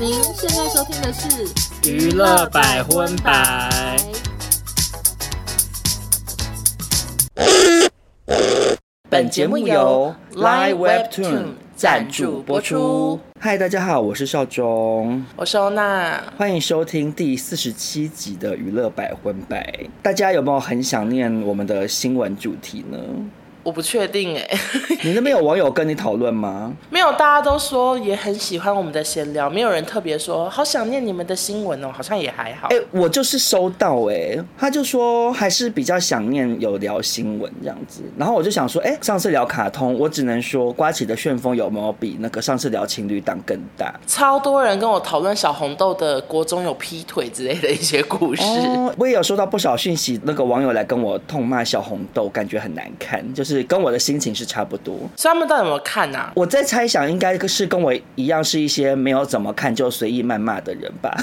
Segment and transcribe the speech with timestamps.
[0.00, 3.96] 您现在收听的是娱乐百分百。
[9.10, 13.18] 本节目由 Live Webtoon 赞助播出。
[13.40, 19.74] 嗨，大家好，我是少中，我是欧娜，欢迎收听第四十七集的娱乐百分百。
[20.00, 22.98] 大家有没有很想念我们的新闻主题呢？
[23.62, 24.48] 我不确定哎，
[25.02, 26.72] 你那边有网友跟你讨论吗？
[26.90, 32.68] 没有，大家都说也很喜欢我们的闲聊，没有人特别说好想念你们的新闻哦，好像也还好。
[32.70, 43.94] 哎，我就是收到哎，他就说还是比较想念有聊新闻这样子，然后我就想说，哎，上次聊卡通，我只能说刮起的旋风有没有比那个上次聊情侣档更大？
[44.06, 53.47] 超多人跟我讨论小红豆的国中有劈腿之类的一些故事，哦，我也有收到不少讯息，那个网友来跟我痛骂小红豆，感觉很难看，就是。
[53.64, 56.32] 跟我的心情是差不多，所以他们到底有没有看啊？
[56.34, 61.16] 我在猜想，应该是跟我一样，是一些没有怎么看就随意谩骂的人吧。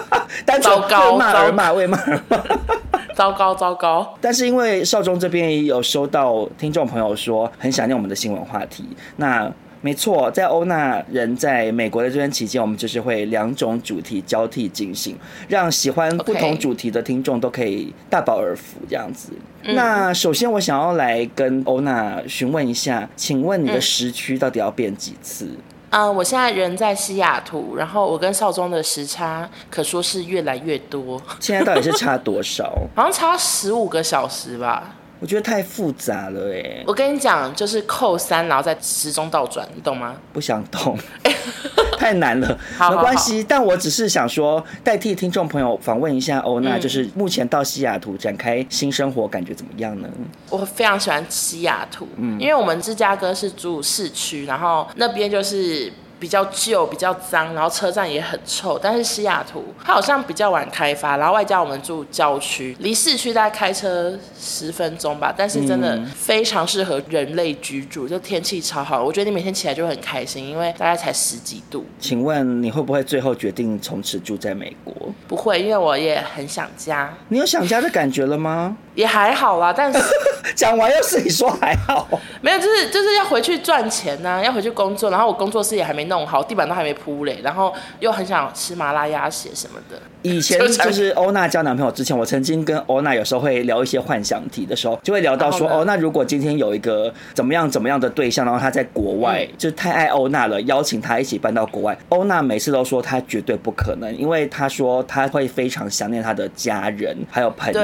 [0.60, 2.38] 糟糕，骂而骂，为骂而骂。
[3.14, 4.14] 糟糕，糟糕。
[4.20, 8.84] 但是因为少中这边也有收到听众朋友说很想念我们的新闻话题，
[9.16, 9.50] 那。
[9.82, 15.16] 没错，在欧娜人在美国的这段期间，我们就是会两种主题交替进行，
[15.48, 19.32] 让喜欢不同主题的听众都可以大饱耳福这样子。
[19.62, 25.46] 那首先我想要来跟欧娜询问一下，请问你的时区到底要变几次？
[25.88, 31.20] 啊、嗯呃，我现在人在西雅图，然后我跟少中的时差可说是越来越多。
[31.40, 32.72] 现在到底是差多少？
[32.94, 34.96] 好像差十五个小时吧。
[35.20, 36.82] 我觉得太复杂了哎！
[36.86, 40.16] 我跟你讲，就是扣三，然后再时钟倒转，你懂吗？
[40.32, 40.98] 不想懂，
[41.98, 42.58] 太难了。
[42.90, 50.08] 没关系，但我只是想说，代替听众朋友访问一下欧娜，就是目前到西雅图展开新生活，感觉怎么样呢？
[50.48, 55.92] 我非常喜欢西雅图，嗯，因为我们芝加哥是住市区，然后那边就是。
[56.20, 58.78] 比较旧，比较脏，然后车站也很臭。
[58.78, 65.34] 但是西雅图它好像比较晚开发，然后外加我们住郊区，离市区大概开车十分钟吧。
[65.36, 69.02] 但是真的非常适合人类居住，就天气超好。
[69.02, 71.84] 我觉得你每天起来就会很开心，因为大概才十几度。
[71.98, 74.94] 请问你会不会最后决定从此住在美国？
[75.26, 77.12] 不会，因为我也很想家。
[77.28, 78.76] 你有想家的感觉了吗？
[78.94, 79.98] 也还好啦，但是
[80.54, 82.06] 讲完又是你说还好，
[82.42, 89.98] 没有，就是就是要回去赚钱呐、啊，要回去工作，然后我工作室也还没弄好，地板都还没铺嘞，然后又很想吃麻辣鸭血什么的。
[90.20, 107.80] 以前 就是欧娜交男朋友之前，我曾经跟欧娜有时候会聊一些幻想题的时候，就会聊到说，哦，那如果今天有一个怎么样怎么样的对象，然后他在国外，嗯、就太爱欧娜了，邀请他一起搬到国外，欧娜每次都说他绝对不可能，因为他说他会非常想念他的家人还有朋友。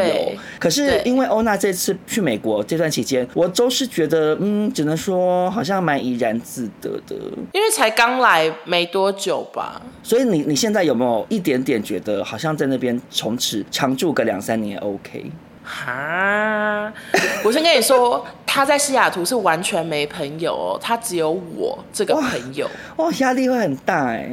[0.58, 7.14] 可是因为欧娜这次去美国这段期间，我都是觉得，嗯，只能说好像蛮怡然自得的，
[7.52, 9.80] 因为才刚来没多久吧。
[10.02, 12.24] 所以你你现在有没有一点点觉得？
[12.24, 15.30] 好像在那边从此常住个两三年 OK。
[15.64, 16.92] 哈，
[17.44, 22.70] 我先跟你说，他在西雅图是完全没朋友哦，他只有我这个朋友。
[22.96, 24.30] 哇，压力会很大哎。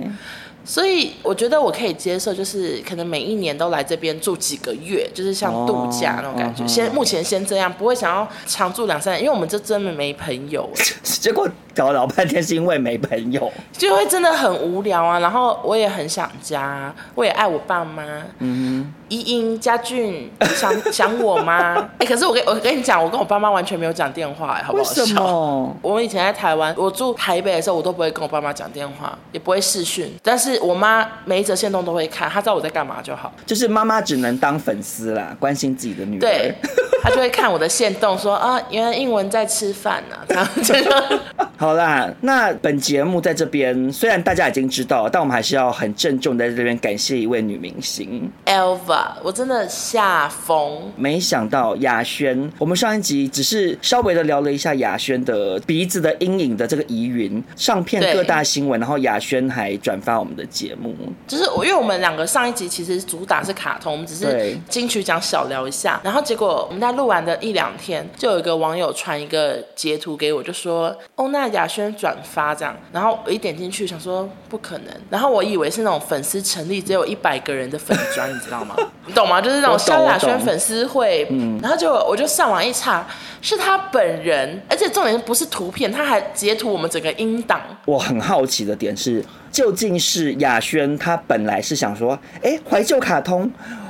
[0.65, 6.65] 所以我觉得我可以接受，就是可能每一年都来这边住几个月，就是像度假那种感觉。
[6.67, 10.69] 先目前先这样，不会想要常住两三年，因为我们这真的没朋友。
[11.03, 11.47] 结果。
[11.75, 15.17] 搞了老半天是因为没朋友，就会真的很无聊啊。
[15.17, 18.03] 然后我也很想家，我也爱我爸妈。
[18.37, 21.89] 嗯哼，依英、家俊想想我吗？
[21.97, 25.01] 哎、欸，可是我跟我跟你讲，我跟我爸妈完全没有讲电话，哎，好不好笑？
[25.01, 25.75] 为什么？
[25.81, 30.13] 我们以前在台湾，我住台北的时候，我都不会跟我爸妈讲电话，也不会视讯。
[30.21, 33.33] 但是我妈每一则线动都会看，她知道我在干嘛就好。
[33.45, 36.19] 就是妈妈只能当粉丝啦，关心自己的女儿。
[36.19, 36.53] 对，
[37.01, 41.19] 她就会看我的线动，说啊，原来英文在吃饭呢、啊，这样就。
[41.55, 50.91] 好啦，那本节目在这边，虽然大家已经知道，但我们还是要很郑重在这边感谢一位女明星 Elva，我真的吓疯。
[50.97, 60.93] 没想到雅轩，我们上一集只是稍微的聊了一下雅轩的鼻子的阴影的这个疑云，上片各大新闻，然后雅轩还转发我们的节目。
[61.25, 71.53] 就是我，因为我们两个上一集其实主打是卡通，我们只是金曲奖小聊一下，然后结果我们在录完的一两天，就有一个网友传一个截图给我，就说哦那。
[71.53, 78.75] 雅轩转发这样，然后我一点进去想说不可能，然后我以为是那种粉丝成立只有一百个人的粉专， 你知道吗？
[79.05, 79.39] 你懂吗？
[79.39, 83.05] 就是那种萧亚轩粉丝会，嗯，然后就我就上网一查，
[83.39, 87.61] 是他本人，而且重点不是图片，他还截图我们整个音档。
[87.85, 89.23] 我很好奇的点是，
[89.53, 93.49] 究竟是雅轩他本来是想说，哎，怀旧卡通。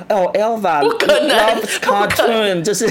[0.10, 2.86] 哦，Elva 不可能 loves cartoon 就是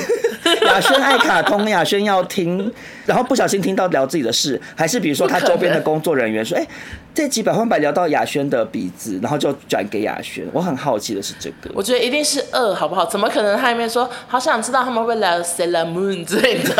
[0.64, 2.72] 雅轩爱卡通，雅轩要听，
[3.04, 6.66] 然后不小心听到聊自己的事，还是比如说他周边的工作人员说，哎。
[7.14, 10.46] 这集百分百聊到雅轩的鼻子，然后就转给雅轩。
[10.50, 13.04] 我很好奇的是这个，我觉得一定是二，好不好？
[13.04, 16.74] 怎么可能他里面说好想知道他们会不会聊 Sailor Moon 之类的？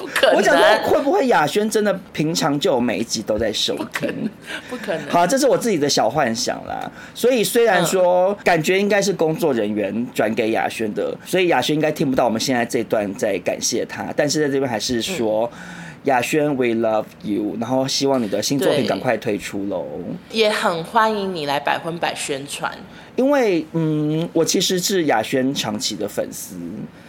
[0.00, 0.36] 不可能。
[0.36, 3.86] 我想说会不会雅轩真的平常就有每一集都在收听？
[3.86, 4.30] 不可能，
[4.70, 5.08] 不可能。
[5.08, 6.90] 好，这是我自己的小幻想啦。
[7.14, 15.48] 所以虽然说感觉应该是工作人员转给雅轩的，所以雅轩应该听不到我们现在这段在感谢他，但是在这边还是说。
[15.54, 15.58] 嗯
[16.04, 19.84] 雅轩，We love you，然后希望你的新作品赶快推出喽。
[20.30, 22.72] 也很欢迎你来百分百宣传，
[23.20, 26.56] 因为嗯，我其实是雅轩长期的粉丝。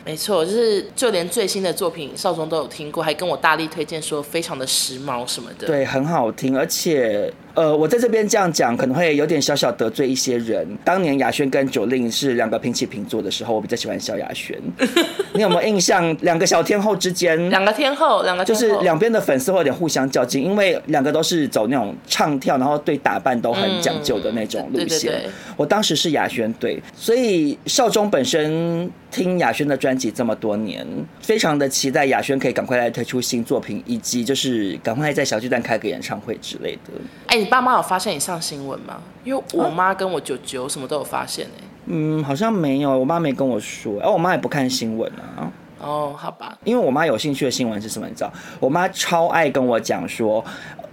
[0.04, 5.68] 没错，就是就连最新的作品少宗都有听过，还跟我大力推荐说非常的时髦什么的。
[5.68, 10.68] 对，很好听，而且呃，我在这边这样讲可能会有点小小得罪一些人。
[10.84, 14.60] 当年雅轩跟 Jolin 是两个平起平坐的时候，我比较喜欢萧亚轩。
[15.34, 16.13] 你有没有印象？
[16.22, 24.88] 两个小天后之间，两个天后，两个就是两边的粉丝会有点互相较劲，因为两个都是走那种唱跳，然后对打扮都很讲究的那种路线。
[24.88, 29.92] 嗯、对对对，我当时是雅轩对，所以少中本身听雅轩的专。
[30.01, 30.83] 辑这么多年，
[31.19, 36.92] 非常的期待雅轩可以赶快来推出新作品，以及就是赶快在小巨蛋开个演唱会之类的。
[37.27, 39.00] 哎、欸，你爸妈有发现你上新闻吗？
[39.24, 41.63] 因为我妈跟我舅舅什么都有发现哎、欸。
[41.86, 44.00] 嗯，好像没有，我妈没跟我说。
[44.00, 45.51] 哎、啊，我妈也不看新闻啊。
[45.80, 46.57] 哦，好吧。
[46.63, 48.07] 因为我妈有兴趣的新闻是什么？
[48.07, 50.44] 你知道，我妈超爱跟我讲说。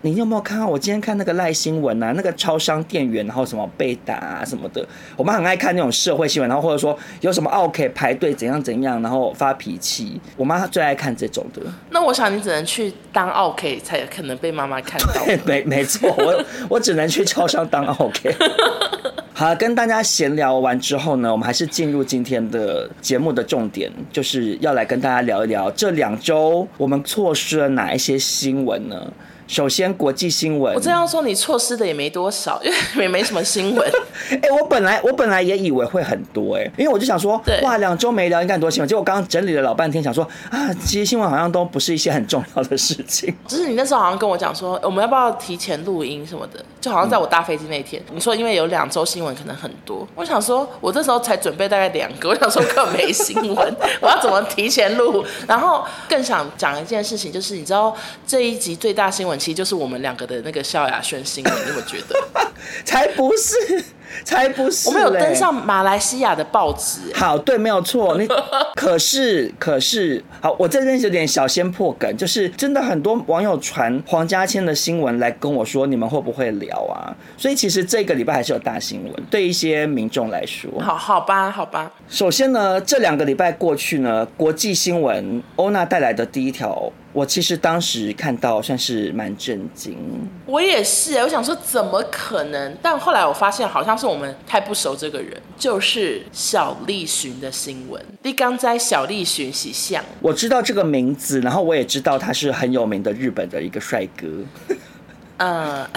[0.03, 2.13] 你有没有看到我今天看那个赖新闻啊？
[2.15, 4.87] 那个超商店员，然后什么被打啊什么的。
[5.17, 10.21] 我妈很爱看那种社会新闻，然后或者说有什么奥 K 排队怎样怎样，然后发脾气。
[10.37, 11.63] 我妈最爱看这种的。
[11.91, 15.25] 那我想你只能去当奥 K 才可能被妈妈看到。
[15.45, 18.35] 没没错，我我只能去超商当奥 K。
[19.35, 29.13] 好，跟大家闲聊完之后呢，我们还是进入今天的节目的重点，就是要来跟大家聊一聊这两周我们错失了哪一些新闻呢？
[29.49, 30.75] 首先，国际新闻。
[30.75, 33.93] 我这样说，你错失的也没多少，因 为也没什么新闻。
[34.31, 38.87] 哎、欸，我本来我本来也以为会很多哎、欸，因为我就想说，哇，两周没聊，应该很多新闻。
[38.87, 43.35] 结果我刚刚整理了老半天，想说啊，其实新闻好像都不是一些很重要的事情。
[43.49, 46.63] 就是你那时候好像跟我讲说，我们要不要提前录音什么的？
[46.79, 55.25] 就好像在我搭飞机那天，嗯、你说因为有两周新闻可能很多，我想说，我这时候才准备大概两个，我想说根本没新闻，我要怎么提前录？
[55.47, 57.97] 然后更想讲一件事情，就是你知道
[58.27, 59.38] 这一集最大新闻。
[59.39, 62.17] 其实就是我们两个的那个萧亚轩新闻，你有没有觉得？
[62.85, 63.85] 才不是，
[64.25, 64.89] 才不是！
[64.89, 67.01] 我们有登上马来西亚的报纸。
[67.15, 68.19] 好，对，没有错。
[68.19, 68.29] 你
[68.75, 77.15] 可是，可是，好，我这边有点小先破梗，就是真的很多网友传黄家千的新闻来跟我说，你们会不会聊啊？
[77.39, 80.71] 所以其实这个礼拜还是有大新闻，对一些民众来说。
[80.81, 81.91] 好好吧，好吧。
[82.09, 86.93] 首先呢，这两个礼拜过去呢，国际新闻欧娜带来的第一条。
[87.13, 89.97] 我其实当时看到算是蛮震惊，
[90.47, 92.77] 我也是，我想说怎么可能？
[92.83, 98.01] 但后来我发现好像是我们太不熟这个人，就是小栗旬的新闻。
[98.23, 104.27] 你刚在小栗旬喜相，我知道这个名字，然后我也知道他是很有名的日本的一个帅哥。
[105.39, 105.87] 嗯。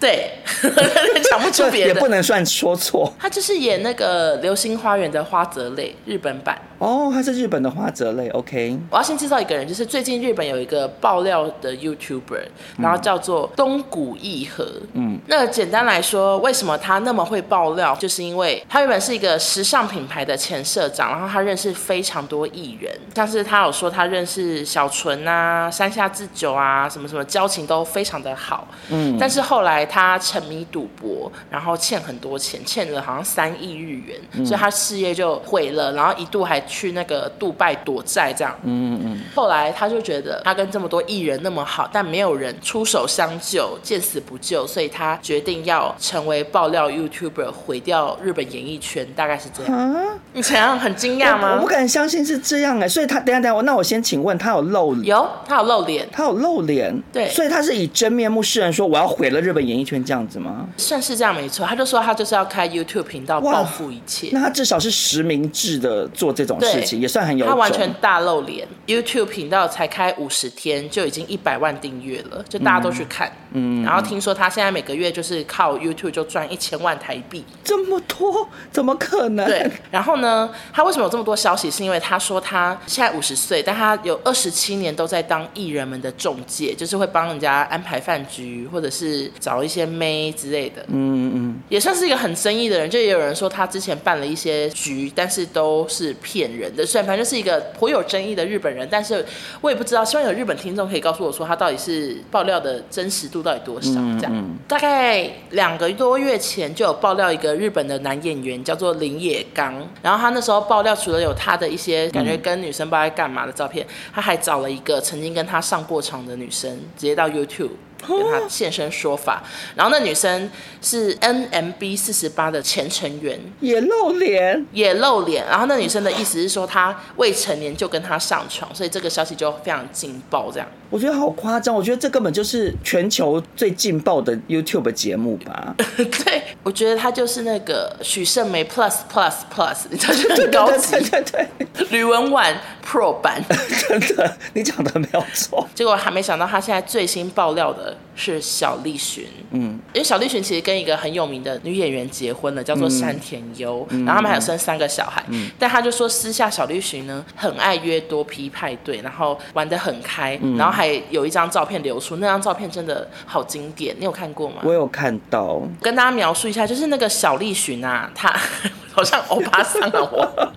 [0.00, 0.30] 对，
[1.28, 3.12] 讲不出别的， 也不能算说错。
[3.18, 6.56] 他就是演那个《流星花园》的花泽类日本版。
[6.78, 8.28] 哦，他是日本的花泽类。
[8.28, 12.46] OK，我要先介绍一个人，就是最近日本有一个爆料的 YouTuber，
[12.78, 14.66] 然后叫做东谷义和。
[14.92, 17.96] 嗯，那简单来说，为什么他那么会爆料？
[17.96, 28.68] 就是因为他原本是一个时尚品牌的前社长，然后他认识非常多艺人，像是他有说他认识小纯啊、山下智久啊，什么什么交情都非常的好。
[28.90, 29.78] 嗯，但是后来。
[29.88, 38.54] 他沉迷赌博，然后欠很多钱，欠了好像三亿日元，嗯、所以他事业就毁了，然后一度还去那个杜拜躲债这样。
[38.62, 39.18] 嗯嗯嗯。
[39.34, 49.78] 后来他就觉得他跟这么多艺人那么好，但没有人出手相救，见死不救，所以他决定要成为爆料 YouTuber，毁掉日本演艺圈，大概是这样。
[49.78, 51.54] 啊、你怎样很惊讶吗？
[51.56, 60.66] 我不敢相信是这样哎，所以他等下等下，那我先请问他有露脸有他有露脸，他有露脸，对，所以他是以真面目示人，说我要毁了日本演艺圈这样子吗？
[60.76, 64.28] 算是这样没错，他就说他就是要开 YouTube 频道报复一切。
[64.32, 67.46] 那他至少是实名制的做这种事情，也算很有。
[67.46, 73.30] 他完全大露脸，YouTube 频道才开五十天就已经一百万订阅了，就大家都去看。
[73.52, 79.46] 嗯，然后听说他现在每个月就是靠 YouTube 就赚一千万台币，这么多，怎么可能？
[79.46, 79.70] 对。
[79.90, 81.70] 然后呢，他为什么有这么多消息？
[81.70, 90.82] 是因为他说他现在五十岁，但他有二十七年都在当艺人们的中介，就是会帮人家安排饭局，或者是找一些妹之类的。
[90.88, 92.88] 嗯嗯，也算是一个很生意的人。
[92.88, 99.24] 就也有人说他之前办了一些局，但是都是骗演人的，虽然反正就是一个颇有争议的日本人，但是
[99.60, 103.92] 我也不知道，希望有日本听众可以告诉我说他到底是爆料的真实度到底多少？
[104.18, 117.70] 这样，大概两个多月前就有爆料一个日本的男演员叫做林野刚，然后他那时候爆料除了有他的一些感觉跟女生不知道在干嘛的照片，他还找了一个曾经跟他上过床的女生，直接到 YouTube。
[118.06, 119.42] 跟他现身说法，
[119.74, 120.50] 然后那女生
[120.80, 125.44] 是 NMB 四十八的前成员，也露脸，也露脸。
[125.46, 130.50] 然后那女生的意思是说，她未成年就跟他上床，所以这个消息就非常劲爆。
[130.52, 135.74] 这样，我觉得好夸张，我觉得这根本就是全球最劲爆的 YouTube 节目吧。
[135.96, 143.42] 对，我觉得他就是那个许胜梅 Plus Plus Plus，你知道就很高级，对对对，吕文婉 Pro 版，
[143.88, 145.66] 真的，你讲的没有错。
[145.74, 147.87] 结果还没想到，他现在最新爆料的。
[148.14, 164.56] 是小栗旬，嗯，因为小栗旬其实跟一个很有名的女演员结婚了，叫做山田优，嗯、然后他们还有生三个小孩，嗯、但他就说私下小栗旬呢很爱约多批派对，然后玩得很开，嗯、然后还有一张照片流出，那张照片真的好经典，你有看过吗？
[164.64, 168.34] 我有看到，跟大家描述一下，就是那个小栗旬啊，他
[168.92, 170.52] 好像欧巴桑啊我。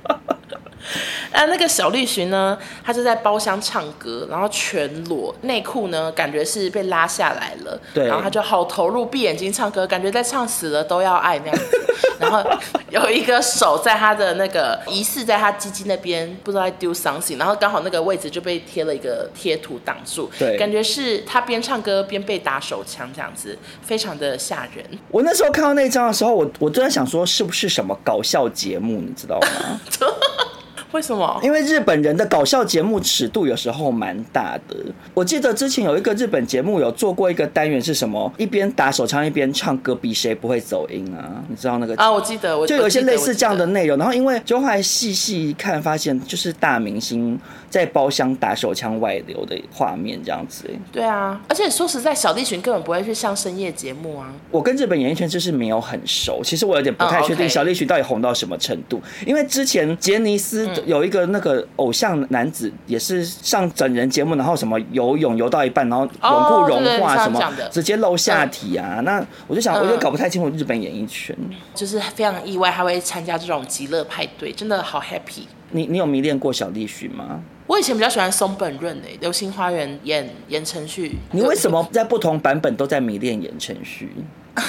[1.31, 11.65] 啊，那个小绿裙呢，他就在包厢唱歌，然后全裸，内裤呢感觉是被拉下来了，对，然后他就好投入，闭眼睛唱歌，感觉在唱死了都要爱那样子，
[12.19, 12.43] 然后
[12.89, 24.85] 有一个手在他的那个疑似在他鸡鸡那边，不知道在 do something，然后刚好那个位置就被贴了一个贴图挡住，对，感觉是他边唱歌边被打手枪这样子，非常的吓人。
[25.09, 29.79] 我那时候看到那张的时候，我我都在想说是不是什么搞笑节目，你知道吗？
[30.91, 31.39] 为什么？
[31.41, 34.75] 因为日本人的搞笑节目尺度有时候蛮大的。
[35.13, 38.31] 我记得之前有一个日本节目有做过一个单元是什么？
[38.37, 41.43] 一边打手枪一边唱歌，比谁不会走音啊？
[41.47, 42.11] 你知道那个啊？
[42.11, 43.97] 我记得，我就有一些类似这样的内容。
[43.97, 47.39] 然后因为就后来细细一看，发现就是大明星
[47.71, 50.69] 在包厢打手枪外流的画面这样子。
[50.91, 54.31] 对啊，而且说实在，小栗旬根本不会去上深夜节目啊。
[54.51, 59.01] 我跟日本演艺圈就是没有很熟，其实我有点不太确定小栗旬到底红到什么程度。
[59.25, 60.69] 因为之前杰尼斯。
[60.85, 68.95] 有一个那个偶像男子也是上整人节目，然后什么游泳游到一半，然后泳裤融化什么，直接露下体啊。
[68.97, 71.33] 嗯、那我就想，我就搞不太清楚日本演艺圈，
[71.73, 75.43] 就是非常意外他会参加这种极乐派对，真的好 happy。
[75.69, 77.41] 你你有迷恋过小栗旬吗？
[77.67, 81.17] 我以前比较喜欢松本润诶，《流星花园》演言承旭。
[81.31, 84.11] 你为什么在不同版本都在迷恋言承旭？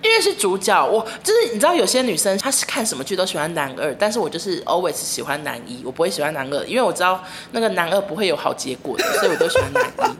[0.00, 7.20] 因为是主角，我就是你知道，有些女生她是看什么剧都喜欢男二，但是我就是 always 喜欢男一，我不会喜欢男二，因为我知道
[7.50, 10.16] 那个男二不会有好结果的，所以我都喜欢男一。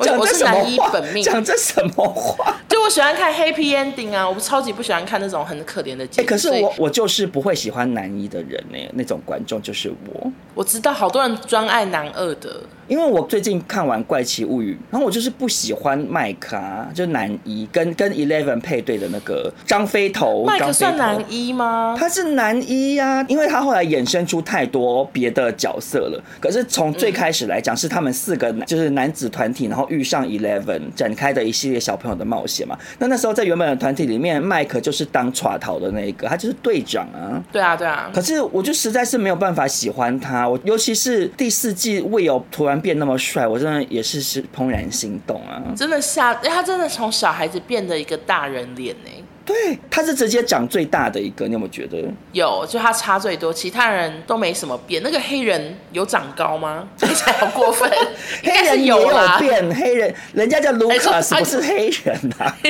[0.16, 2.59] 我是男一本命，讲这什么话？
[2.90, 6.26] 喜欢看 happy ending 啊，我超级不喜欢看那种很可怜的结局。
[6.26, 10.30] 欸，可是我我就是不会喜欢男一的人呢，那种观众就是我。
[10.54, 12.60] 我知道好多人专爱男二的。
[12.90, 20.44] 因为我最近看完《怪奇物语》，然后我就是不喜欢麦克啊，就男一跟跟 Eleven 配对的那个张飞头。
[20.44, 21.94] 麦克算男一吗？
[21.96, 26.20] 他是男一呀，啊，因为他后来衍生出太多别的角色了。
[26.40, 32.76] 可是从最开始来讲，是他们四个就是男子团体，然后遇上 Eleven 展开的一系列小朋友的冒险嘛。
[32.98, 37.40] 那那时候在原本的团体里面，麦克就是当耍逃的那一个，他就是队长啊。
[37.52, 38.10] 对啊，对啊。
[38.12, 42.79] 可是我就实在是没有办法喜欢他，我尤其是第四季 Will 突然。
[42.80, 45.62] 变那么帅，我真的也是是怦然心动啊！
[45.76, 49.10] 真的吓，他真的从小孩子变得一个大人脸呢。
[49.50, 51.98] 对，他是直接长最大的一个，你有没有觉得？
[52.32, 55.02] 有，就他差最多，其他人都没什么变。
[55.02, 56.86] 那个黑人有长高吗？
[56.96, 57.90] 听起来好过分。
[58.44, 58.98] 黑人也有
[59.38, 62.56] 变，黑人人家叫卢卡斯，不是黑人啊。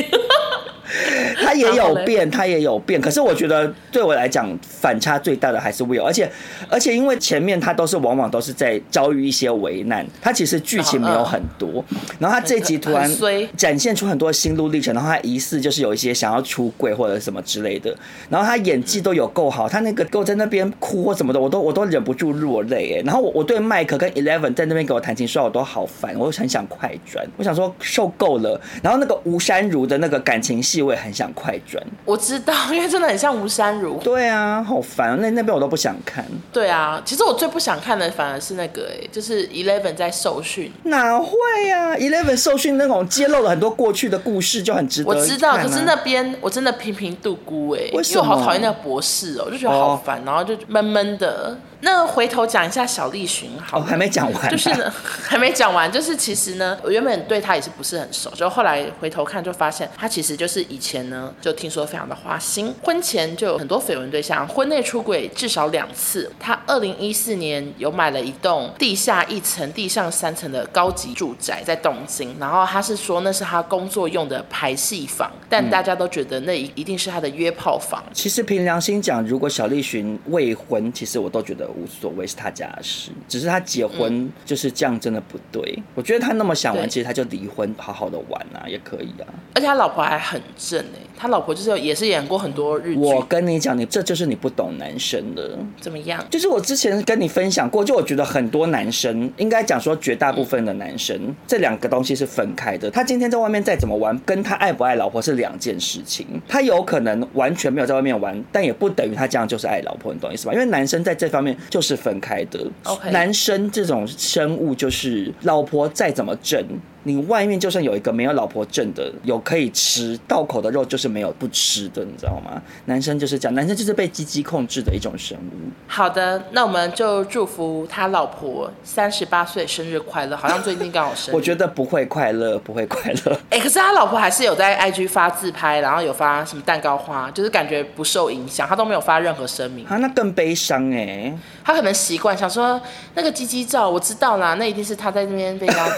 [1.40, 3.00] 他也有变，他也有变。
[3.00, 6.28] 可是我觉得对我来讲，反差最大的还是 Will，而且
[6.68, 11.84] 而且因为前面他都是往往都是在遭遇一些危难，他其实剧情没有很多。
[12.18, 13.08] 然后他这集突然
[13.56, 17.94] 展现出很多心路历程，然后他疑似就是有一些想要出柜或者什么之类的。
[18.28, 23.02] 然后他演技都有够好，他那个给我在那边哭或什么的，我都我都忍不住落泪哎。
[23.04, 28.60] 然后我我对麦克跟 Eleven 在那边给我弹情说爱，我都好烦，我很想快转，我想说受够了。
[28.82, 30.80] 然后那个吴珊如的那个感情戏。
[30.80, 33.98] 我也很想快转，我知道，因为真的很像吴珊如。
[33.98, 36.24] 对啊，好烦，那那边我都不想看。
[36.50, 40.72] 对啊，其实我最不想看的反而是那个，哎，就是 Eleven 在受训。
[40.84, 41.36] 哪会
[41.70, 45.14] 啊？Eleven 受训那种揭露了很多过去的故事，就很值得、啊。
[45.14, 48.22] 我知道，可是那边我真的频频度孤哎，为什么？
[48.22, 51.56] 因为我好讨厌那个博士哦，我就觉得好烦，哦、然后就闷闷的。
[51.82, 54.92] 那回头讲一下小栗旬，好，哦，还没讲完，就是呢，
[55.26, 66.30] 还没讲完，就是其实呢，我原本对他也是不是很熟，就后来回头看就发现他其实就是以前呢，就听说非常的花心，婚前就有很多绯闻对象，婚内出轨至少两次。
[66.38, 78.02] 他二零一四年有买了一栋地下一层、地上三层的高级住宅在东京，然后他是说那是他工作用的排戏房，但大家都觉得那一一定是他的约炮房。
[78.12, 83.10] 其实凭良心讲，如果小栗旬未婚，其实我都觉得无所谓，是他家的事。
[83.28, 85.74] 只是他结婚就是这样，真的不对。
[85.76, 89.26] 嗯、我觉得他那么想玩，其实他就离婚，好好的玩啊，也可以啊。
[89.54, 92.98] 而且他老婆还很正哎、欸，他老婆就是也是演过很多日剧。
[92.98, 95.58] 我跟你讲，你这就是你不懂男生的。
[95.78, 96.24] 怎么样？
[96.30, 102.90] 就是我之前跟你分享过，就我觉得很多男生应该讲说，绝大部分的男生、嗯、这两个东西是分开的。
[102.90, 106.26] 他今天在外面再怎么玩，跟他爱不爱老婆是两件事情。
[106.48, 110.54] 他有可能完全没有在外面玩，但也不等于他这样就是爱老婆，你懂意思吧？
[110.54, 112.66] 因为男生在这方面就是分开的。
[112.84, 116.64] OK，男生这种生物就是老婆再怎么正。
[117.04, 122.60] 你外面就算有一个没有老婆证的，有可以吃到口的肉，就是没有不吃的，你知道吗？
[122.84, 125.70] 男生就是这样，男生就是被鸡鸡控制的一种生物。
[125.86, 130.36] 好的，那我们就祝福他老婆三十八岁生日快乐。
[130.36, 133.32] 好像最近刚好生日， 我觉得不会快乐，不会快乐。
[133.50, 139.86] 哎、欸，可是他老婆还是有在 IG 发自拍，然后有发什么蛋糕花，就是感觉不受影响，他都没有发任何声明。
[139.86, 141.34] 啊，那更悲伤哎。
[141.64, 142.80] 他可能习惯想说
[143.14, 145.88] 那个鸡鸡照，我知道啦，那一定是他在那边被他。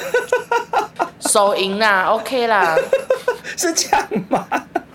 [1.29, 2.77] 手淫啦，OK 啦，
[3.57, 4.47] 是这样吗？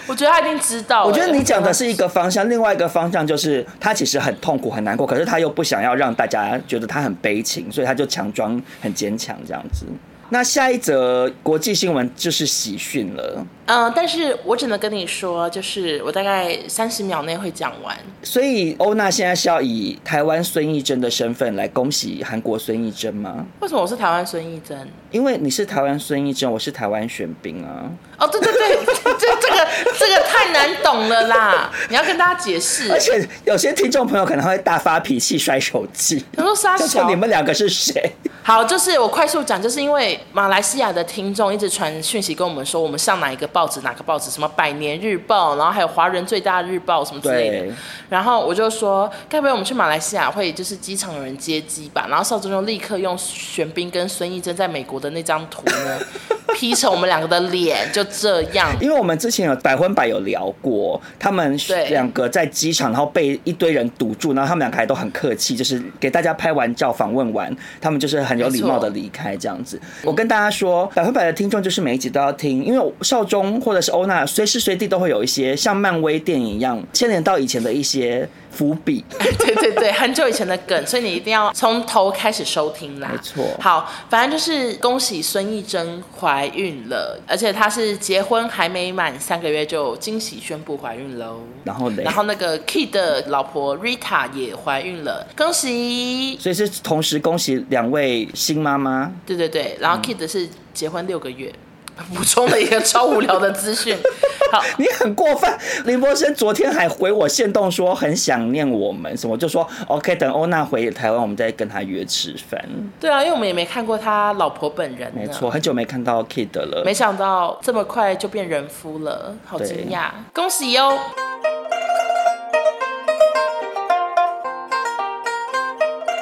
[0.05, 1.05] 我觉得他一定知道。
[1.05, 9.85] 我觉得你讲的是一个方向，另外一个方向就是他其实很痛苦、很难过，可是他又不想要让大家觉得他很悲情，所以他就强装很坚强这样子。
[10.29, 13.45] 那下一则国际新闻就是喜讯了。
[13.65, 17.97] 嗯，但是我只能跟你说，就是我大概三十秒内会讲完。
[18.23, 23.45] 所以欧娜现在是要以台湾孙艺珍的身份来恭喜韩国孙艺珍吗？
[23.61, 24.87] 为什么我是台湾孙艺珍？
[25.11, 27.89] 因为你是台湾孙艺珍，我是台湾玄彬啊。
[28.17, 31.71] 哦，对对对，这这个这个太难懂了啦！
[31.89, 32.91] 你要跟大家解释。
[32.91, 36.25] 而且有些听众朋友可能会大发脾气摔手机。
[36.35, 38.11] 他说杀小：“你们两个是谁？”
[38.41, 47.75] 好，就是我快速讲，就是因为马来西亚的听众一直传讯息跟我们说，我们上哪一个报纸，哪个报纸，什么百年日报，然后还有华人最大日报什么之类的。
[48.09, 52.07] 然后我就说，该不会我们去马来西亚会就是机场有人接机吧？
[52.09, 55.99] 然后邵宗就立刻用玄彬跟孙艺珍在美国的那张图呢。
[56.55, 61.55] P 成我们两个的脸就这样，因为我们之前有百分百有聊过，他们
[61.89, 69.79] 两个在机场，然后被一堆人堵住，然后他们两个还都很客气，就是给大家拍完照、访问完，他们就是很有礼貌的离开这样子。
[70.03, 78.27] 我跟大家说，百分百的听众就是每一集都要听，因为少中或者是欧娜随时随地都会有一些像漫威电影一样牵连到以前的一些。
[78.51, 79.03] 伏笔，
[79.39, 83.09] 对对对，很久以前的梗，所以你一定要从头开始收听啦。
[83.11, 91.39] 没错，好，反正就是恭喜孙艺珍怀孕了，而且她是结婚还没满三个月就惊喜宣布怀孕喽。
[91.63, 92.01] 然后呢？
[92.03, 96.37] 然后那个 Kid 的老婆 Rita 也怀孕了，恭喜！
[96.39, 99.11] 所以是同时恭喜两位新妈妈。
[99.25, 101.51] 对对对，然后 Kid 是结婚六个月。
[101.53, 101.66] 嗯
[102.13, 103.97] 补充了一个超无聊的资讯。
[104.51, 105.51] 好，你很过分。
[105.85, 112.63] 林柏生昨天还回我线动说很想念我们，什么就说 OK，等欧娜回台湾，我们再跟他约吃饭。
[112.99, 115.11] 对啊，因为我们也没看过他老婆本人。
[115.13, 116.83] 没错，很久没看到 Kid 了。
[116.85, 120.11] 没想到这么快就变人夫了，好惊讶！
[120.33, 120.97] 恭喜哟。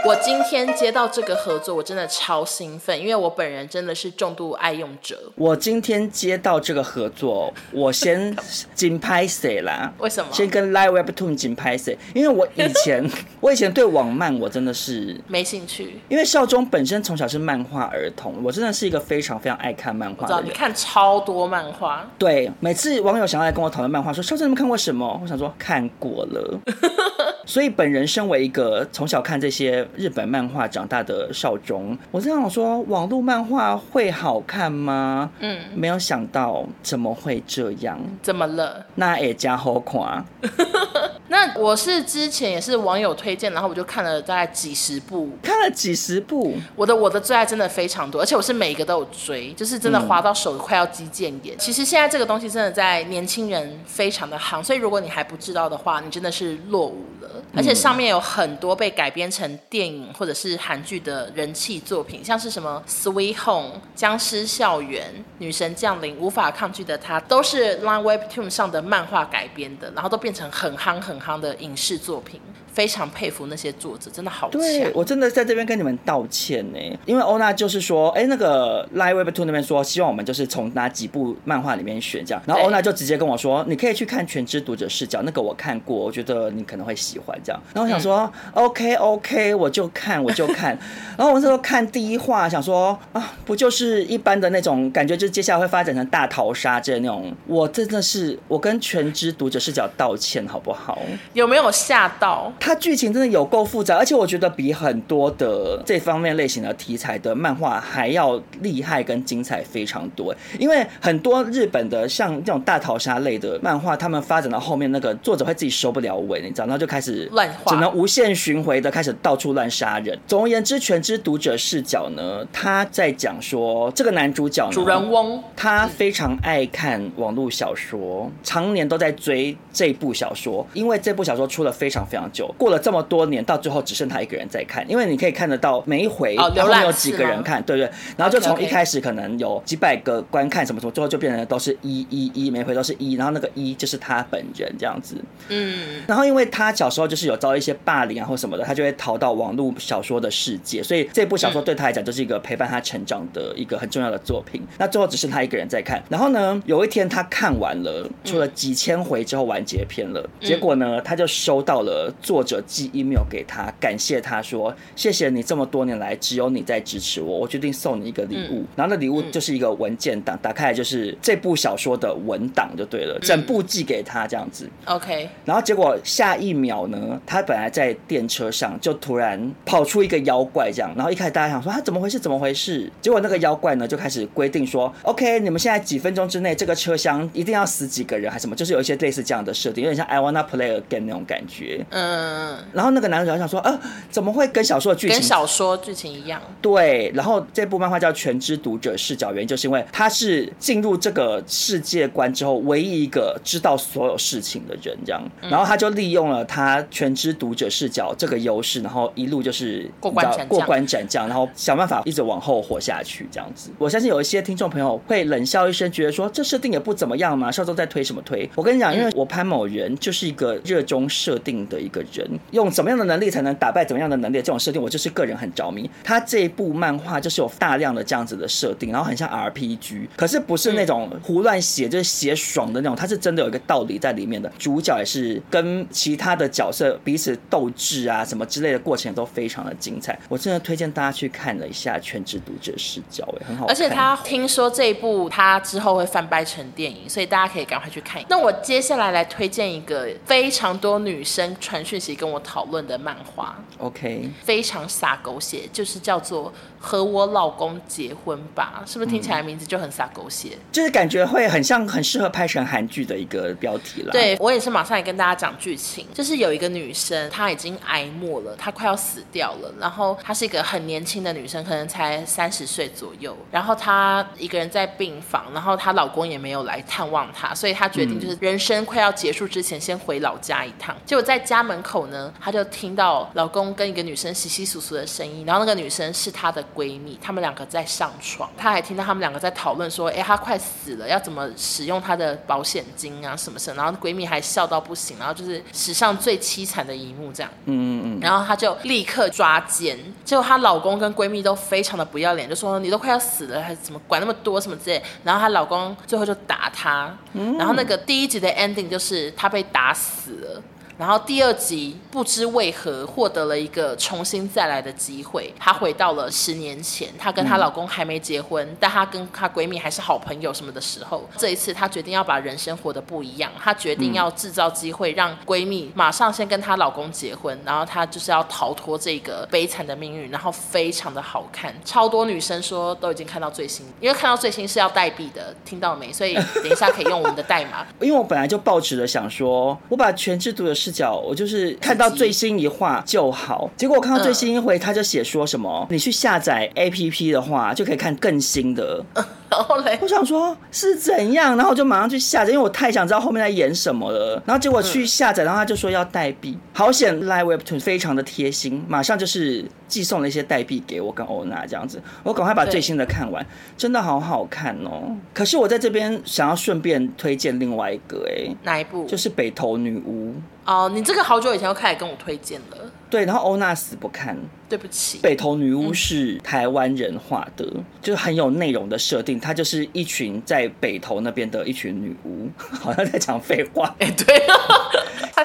[0.05, 5.17] 我今天接到这个合作，我真的超兴奋，因为我本人真的是重度爱用者。
[5.35, 8.35] 我今天接到这个合作，我先
[8.75, 9.91] 紧拍谁啦？
[9.97, 10.31] 为什么？
[10.31, 11.97] 先跟 Live Webtoon 紧拍谁？
[12.13, 13.09] 因为我以前
[13.41, 20.51] 我以前对网漫我真的是没兴趣，因为少中本身从小是漫画儿童，我真的是一个非常非常爱看漫画的人。
[20.53, 25.19] 看超多漫画，对，每次网友想要来跟我讨论漫画，说少中你们看过什么？
[25.23, 26.59] 我想说看过了。
[27.45, 35.29] 所以本人身为一个从小看这些日本漫画长大的少中，我这样说，网络漫画会好看吗？
[35.39, 37.99] 嗯，没有想到怎么会这样？
[38.21, 38.85] 怎么了？
[38.95, 40.25] 那也加好看。
[41.27, 46.55] 那我是之前也是网友推荐，然后我就看了大概几十部，看了几十部。
[46.75, 51.55] 我的我的最爱真的非常多，而且我是每一个都有追，就是真的滑到手快要肌腱炎。
[51.55, 57.29] 嗯、其实现在这个东西真的在年轻人非常的夯，所以如果你还不知道的话，你真的是落伍了。
[57.55, 72.39] 而且上面有很多被改编成电影或者是韩剧的人气作品，像是什么《Sweet Home》、《僵尸校园》、《女神降临》、《无法抗拒的她》，都是 Line Webtoon 上的漫画改编的，然后都变成很夯很夯的影视作品。
[72.75, 74.59] 非常佩服那些作者，真的好强。
[74.59, 87.61] 对，我真的在这边跟你们道歉呢，因为欧娜就是说，哎，那个 Live Webtoon 那边说，希望我们就是从哪几部漫画里面选这样，然后欧娜就直接跟我说，你可以去看《全知读者视角》，那个我看过，我觉得你可能会喜欢这样。
[87.73, 90.77] 然后我想说、嗯、，OK OK，我就看我就看。
[91.17, 97.33] 然后我那时候看第一话，想说啊，不就是一般的那种感觉，就是接下来会发展成大逃杀这那种。
[97.47, 100.99] 我真的是，我跟《全知读者视角》道歉好不好？
[101.31, 102.51] 有没有吓到？
[102.65, 110.35] 它剧情真的有够复杂，而且我觉得比很多的这方面类型的题材的漫画还要厉害跟精彩非常多。
[110.57, 120.17] 因为很多日本的像这种大逃杀类的漫画，他们发展到后面，那个作者会自己收不了尾，你知道，然后就开始乱画，只能无限循环的开始到处乱杀人。
[120.25, 145.15] 总而言之，《全知读者视角》呢，他在讲说这个男主角，主人翁，他非常爱看网络小说，常年都在追这部小说，因为这部小说出了非常非常久，过了这么多年，到最后只剩他一个人在看，因为你可以看得到每一回他会有几个人看，对对，然后就从一开始可能有几百个观看什么什么，最后就变成都是一一一，每回都是一，然后那个一就是他本人这样子，
[145.49, 154.61] 嗯，然后因为他小时候就是有遭一些霸凌啊或什么的，他就会逃到网络小说的世界，所以这部小说对他来讲就是一个陪伴他成长的一个很重要的作品。
[154.77, 168.63] 那最后只剩他一个人在看，然后呢，有一天他看完了，出了几千回之后完结篇了，结果呢，他就收到了作者寄 email 给他，感谢他说谢谢你这么多年来只有你在支持我，我决定送你一个礼物。
[168.75, 174.69] 然后那礼物就是一个文件档，打开来就是这部小说的文档就对了，整部寄给他这样子。
[174.85, 175.27] OK。
[175.43, 182.19] 然后结果下一秒呢，他本来在电车上就突然跑出一个妖怪这样，然后一开始大家想说他怎么回事？
[182.19, 182.91] 怎么回事？
[183.01, 188.55] 结果那个妖怪呢就开始规定说，OK，你们现在几分钟之内这个车厢一定要死几个人还是什么？
[188.55, 191.85] 就是有一些类似这样的设定，有点像 I wanna play again 那种感觉。
[191.89, 192.34] 嗯。
[192.73, 196.41] 然后那个男主角想说，呃，怎么会跟小说的剧情跟小说剧情一样？
[196.61, 197.11] 对。
[197.13, 205.21] 然后这部漫画叫《全知读者视角》，原因就是因为他是进入这个世界观之后唯一一个知道所有事情的人，这样。
[205.41, 213.69] 然后他就利用了他全知读者视角这个优势，然后一路就是过关过关斩将，然后想办法一直往后活下去，这样子。
[213.77, 218.49] 我相信有一些听众朋友会冷笑一声，觉得说这设定也不怎么样嘛，少周在推什么推？
[218.55, 225.89] 我跟你讲，因为我潘某人就是一个热衷设定的一个人，用怎么样的能力才能打败怎么样的能力这种设定，我就是个人很着迷。
[226.03, 234.51] 他这一部漫画就是有大量的这样子的设定，然后很像 RPG，可是不是那种胡乱写，就是写爽的那种，它是真的有一个道理在里面的。
[234.57, 240.17] 主角也是跟其他的角色彼此斗智啊什么之类的过程都非常的精彩。
[240.29, 243.65] 我真的推荐大家去看了一下《全职读者视角》，哎，很好。
[243.67, 248.21] 而且他听说这一部他之后会翻拍成电影，所以大家可以赶快去看。
[248.29, 256.53] 那我接下来来推荐一个非常多女生传讯息跟我讨论的漫画，OK，非常洒狗血，就是叫做。
[256.85, 260.49] 和我老公结婚吧，是不是听起来名字就很撒狗血？
[260.51, 264.11] 嗯，就是感觉会很像，很适合拍成韩剧的一个标题了。
[264.11, 269.73] 对，我也是马上也跟大家讲剧情，就是有一个女生，她已经挨末了，她快要死掉了。
[269.79, 273.35] 然后她是一个很年轻的女生，可能才三十岁左右。
[273.49, 280.95] 然后她一个人在病房，然后她老公也没有来探望她，所以她决定就是人生快要结束之前，先回老家一趟。
[281.03, 286.63] 结果在家门口呢，她就听到老公跟一个女生窸窸窣窣的声音，然后那个女生是她的。
[286.75, 297.51] 闺蜜，她们两个在上床，她还听到她们两个在讨论说：“哎，她快死了，要怎么使用她的保险金啊什么什么。”然后闺蜜还笑到不行，然后就是史上最凄惨的一幕这样。
[297.65, 298.19] 嗯嗯嗯。
[298.19, 307.15] 然后她就立刻抓奸，结果她老公跟闺蜜都非常的不要脸，就说：“你都快要死了，还怎么管那么多什么之类。”然后她老公最后就打她。
[307.33, 307.57] 嗯。
[307.57, 310.61] 然后那个第一集的 ending 就是她被打死了。
[310.97, 336.13] 然后第二集不知为何获得了一个重新再来的机会，她回到了十年前，她跟她老公还没结婚，但她跟她闺蜜还是好朋友什么的时候，这一次她决定要把人生活得不一样，她决定要制造机会让闺蜜马上先跟她老公结婚，然后她就是要逃脱这个悲惨的命运，然后非常的好看，超多女生说都已经看到最新，因为看到最新是要代币的，听到没？
[336.13, 340.73] 所以等一下可以用我们的代码，因为我本来就抱持着想说，我把全制度的。
[340.85, 343.67] 视角，我就是看到最新一话就好。
[343.75, 349.03] 结果我看到最新一回，他就写说什么，你去下载 APP 的话，就可以看更新的。
[349.49, 354.41] 然后嘞，我想说是怎样，然后我就马上去下载，因为我太想知道后面在演什么了。
[354.45, 361.99] 然后结果去下载，然后他就说要代币，好险！Live Webtoon 非常的贴心，马上就是寄送了一些代币给我跟欧娜这样子。
[362.21, 363.43] 我赶快把最新的看完，
[363.75, 365.15] 真的好好看哦。
[365.33, 369.05] 可是我在这边想要顺便推荐另外一个，哎，哪一部？
[369.07, 370.35] 就是北投女巫。
[370.65, 372.77] 哦，你这个好久以前就开始跟我推荐了。
[373.09, 374.35] 对，然后欧娜死不看。
[374.67, 379.39] 对不起，北投女巫是台湾人画的，嗯、就是很有内容的设定。
[379.39, 383.95] 她就是一群在北投那边的一群女巫， 好像在讲废话。
[383.99, 384.55] 哎，对啊，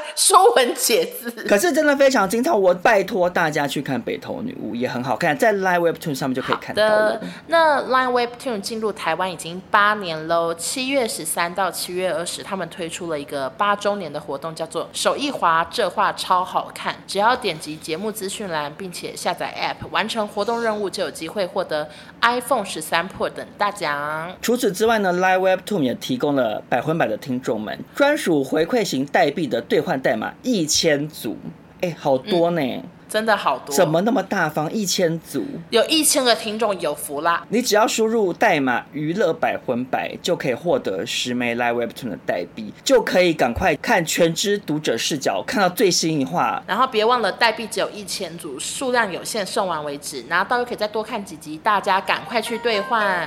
[0.17, 1.31] 说文解字。
[1.49, 7.21] 可是真的非常精彩，我拜托大家去看北投女巫，也很好看，在 Line Webtoon 上面就可以看到了。
[7.49, 16.97] 那 Line Webtoon 进入台湾已经八年喽，七月十三到七月二十，他们推出了一个八周年的活动，叫做“手一滑，这画超好看”。
[17.07, 21.87] 只要点击节目资讯栏，并且下载 App，完成活动任务就有机会获得
[22.23, 24.35] iPhone 十三 Pro 等大奖。
[24.41, 31.37] 除此之外呢，Live Webtoon 也提供了百分百的听众们专属回馈型代币的兑换代码一千组，
[31.83, 32.63] 哎，好多呢。
[32.63, 34.73] 嗯真的好多，怎么那么大方？
[34.73, 37.45] 一千组，有一千个听众有福啦！
[37.49, 46.63] 你只要输入代码“娱乐百分百”，就可以获得十枚 Live Webtoon 的代币，就可以赶快看全知读者视角，看到最新一话。
[46.69, 50.23] 然后别忘了，代币只有一千组，数量有限，送完为止。
[50.29, 53.27] 拿到又可以再多看几集，大家赶快去兑换。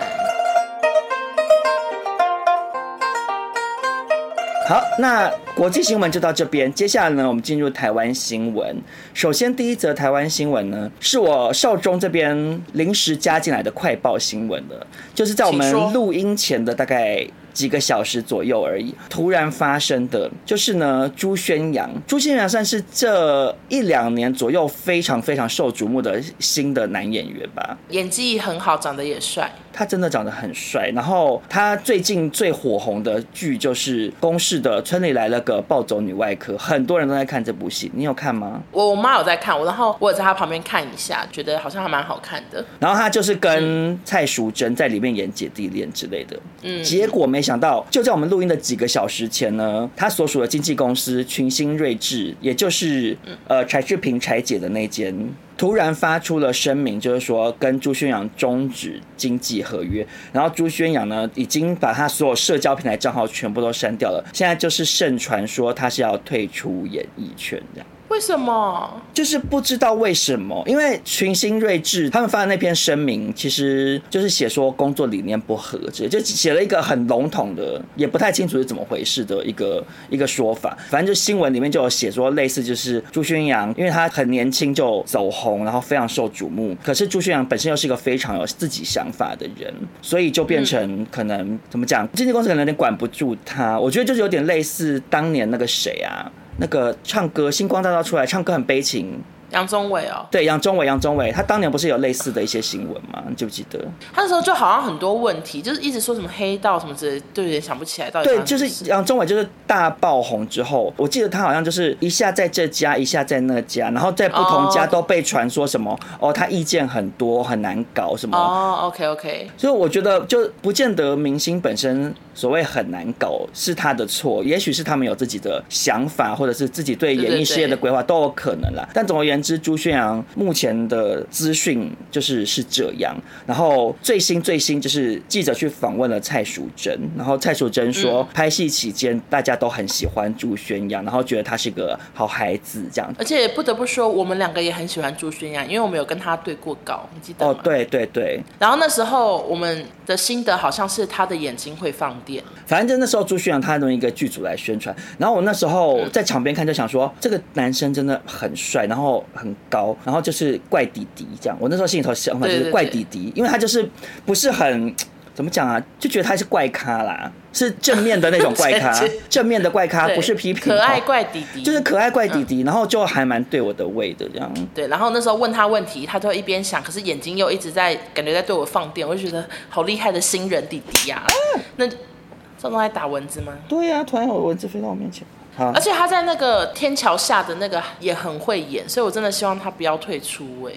[4.65, 6.71] 好，那国际新闻就到这边。
[6.73, 8.81] 接下来呢，我们进入台湾新闻。
[9.13, 29.51] 首先，第一则台湾新闻呢，是我少中这边临时加进来的快报新闻了，就是在我们录音前的大概几个小时左右而已，突然发生的，就是呢，朱轩洋，朱轩洋算是这一两年左右非常非常受瞩目的新的男演员吧，演技很好，长得也帅。
[29.73, 38.61] 他真的长得很帅，然后他最近最火红的剧就是公视的《村里来了个暴走女外科》，很多人都在看这部戏，你有看吗？
[38.71, 42.63] 我我妈有在看，我然后我也在她旁边看一下，觉得好像还蛮好看的。
[42.79, 55.33] 然后他就是跟蔡淑珍在里面演姐弟恋之类的，嗯，结果没想到就在我们录音的几个小时前呢，他所属的经纪公司群星睿智，也就是呃柴智屏柴姐的那间。
[55.57, 67.87] 突然发出了声明，就是说跟朱宣阳终止经纪合约，然后朱宣阳呢已经把他所有社交平台账号全部都删掉了，现在就是盛传说他是要退出演艺圈这样。
[68.09, 69.01] 为什么？
[69.11, 80.77] 就是不知道为什么，因为群星睿智他们发的那篇声明，其实就是写说工作理念不合，这就写了一个很笼统的，也不太清楚是怎么回事的一个一个说法。
[80.89, 86.77] 反正就新闻里面就有写说，类似就是朱轩洋，因为他很年轻就走红，然后非常受瞩目。
[86.83, 93.79] 可是朱轩洋本身又是一个非常有自己想法的人，所以就变成可能怎么讲，经纪公司可能有点管不住他。
[93.79, 96.31] 我觉得就是有点类似当年那个谁啊。
[96.57, 99.21] 那个唱歌星光大道出来唱歌很悲情。
[99.53, 103.23] 杨宗纬哦，对，杨宗纬，杨宗纬，他当年不是有类似的一些新闻吗？
[103.29, 103.79] 你记不记得？
[104.11, 108.29] 他那时候就好像很多问题，就是一直说什么黑道什么之类，就有点想不起来到底。
[108.29, 118.35] 对，就是杨宗纬，就是大爆红之后，我记得他好像就是一下在这家，一下在那家，然后在不同家都被传说什么哦，哦，他意见很多，很难搞什么。
[118.35, 119.47] 哦，OK OK。
[119.55, 128.85] 所以我觉得就不见得明星本身所谓很难搞是他的错，也许是他们有自己的想法，或者是自己对演艺事业的规划都有可能啦。
[128.93, 129.42] 但总而言之。
[129.43, 143.13] 之朱轩阳目前的资讯就是是这样，然后最新最新就是记者去访问了蔡淑珍，然后蔡淑珍说，嗯、拍戏期间大家都很喜欢朱轩阳，然后觉得他是个好孩子这样。
[143.19, 147.51] 而且不得不说，我们两个也很喜欢朱轩阳，因为我们有跟他对过稿，你记得吗？
[147.51, 148.41] 哦，对对对。
[148.57, 152.41] 然后那时候我们的心得好像是他的眼睛会放电。
[152.65, 159.23] 反正就那时候朱轩阳他用一个剧组来宣传，然后我那时候在场边看就想说，嗯、这个男生真的很帅，然后。
[159.33, 161.57] 很高，然后就是怪弟弟这样。
[161.59, 163.89] 我那时候心里头想法就是怪弟弟，因为他就是
[164.25, 164.95] 不是很
[165.33, 170.71] 怎么讲啊，就觉得他是怪咖啦，是正面的那种怪咖， 正面的怪咖，不是批评。
[170.71, 174.53] 可爱怪弟弟，就是可爱怪弟弟，嗯、然后就还蛮对我的胃的这样。
[174.75, 181.25] 对，然后那时候问他问题，他就一边想，可是眼睛又一直在感觉在对我放电，我就觉得好厉害的新人弟弟呀、啊。
[181.25, 183.53] 啊、那在打蚊子吗？
[183.67, 185.25] 对呀、啊，突然有蚊子飞到我面前。
[185.57, 190.73] 而且他在那个天桥下的那个也很会演，所以我真的希望他不要退出哎。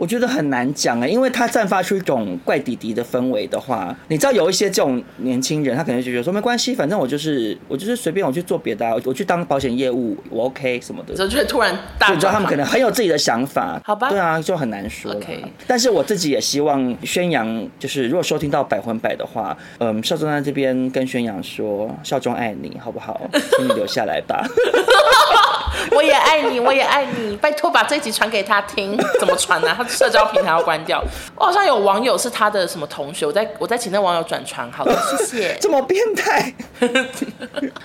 [0.00, 11.14] 我觉得很难讲哎，因为他散发出一种怪弟弟的氛围的话，你知道有一些这种年轻人，他可能就觉得说没关系，反正我就是我就是随便我去做别的，我去当保险业务，我 OK 什么的。
[11.14, 14.08] 就觉得突然大，你知道他们可能很有自己的想法，好吧？
[14.08, 15.12] 对啊，就很难说。
[15.12, 23.20] OK，但是我自己也希望宣扬，就是如果收听到百分百的话，嗯，少中在这边跟宣扬说，少中爱你，好不好？
[23.54, 24.42] 请你留下来吧。
[25.92, 28.98] 我也爱你，我也爱你，拜托把这一集传给他听。
[29.18, 29.76] 怎么传呢、啊？
[29.78, 31.02] 他社交平台要关掉。
[31.36, 34.70] 我好像有网友是他的什么同学，我在我在请那网友转传。
[34.72, 35.56] 好的， 谢谢。
[35.60, 36.52] 这么变态。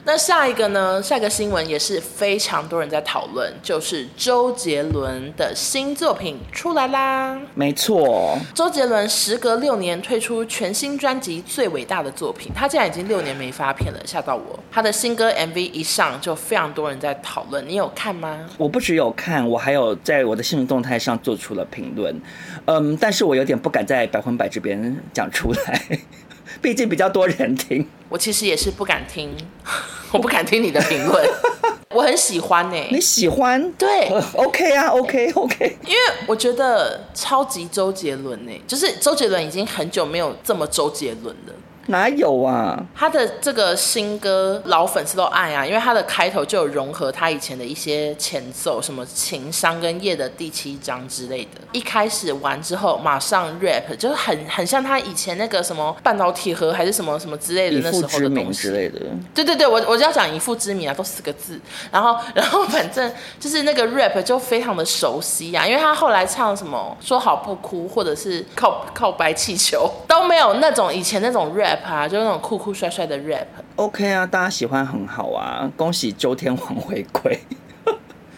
[0.03, 1.01] 那下一个呢？
[1.01, 7.37] 下一个新闻也是非常多人在讨论，就是周杰伦的新作品出来啦。
[7.53, 14.59] 没错，周杰伦时隔六年推出全新专辑《最伟大的作品》，他竟然已经六年没发片了，吓到我。
[14.71, 18.49] 他的新歌 MV 一上就非常多人在讨论，你有看吗？
[18.57, 22.21] 我不只有看，我还有在我的新闻动态上做出了评论。
[22.63, 25.99] 嗯，但是我有点不敢在百分百这边讲出来，
[26.63, 27.85] 毕竟比较多人听。
[28.07, 29.35] 我其实也是不敢听，
[30.13, 31.29] 我不敢听你的评论。
[31.93, 33.69] 我很喜欢呢、欸，你喜欢？
[33.73, 35.77] 对，OK 啊，OK OK。
[35.85, 41.53] 因为我觉得超级周杰伦呢、欸，就是周杰伦已经很久没有这么周杰伦了。
[41.87, 42.83] 哪有啊？
[42.95, 51.61] 他的这个新歌老粉丝都爱啊，因为他的开头就有融合他以前的一些前奏，什么情商跟夜的第七章之类的。
[51.71, 58.99] 一开始完之后，马上 rap，就是很很像他以前那个什么半导体盒还是什么什么之类的那时候的东西之类的。
[59.35, 61.59] 对对对，我我就要讲以父之名啊，都四个字。
[61.91, 71.74] 然后 然后反正就是那个 rap 就非常的熟悉啊，因为他后来唱什么说好不哭，或者是靠靠白气球都没有那种以前那种 rap。
[72.09, 77.39] 就那种酷酷帅帅的 rap，OK 啊，大家喜欢很好啊，恭喜周天王回归。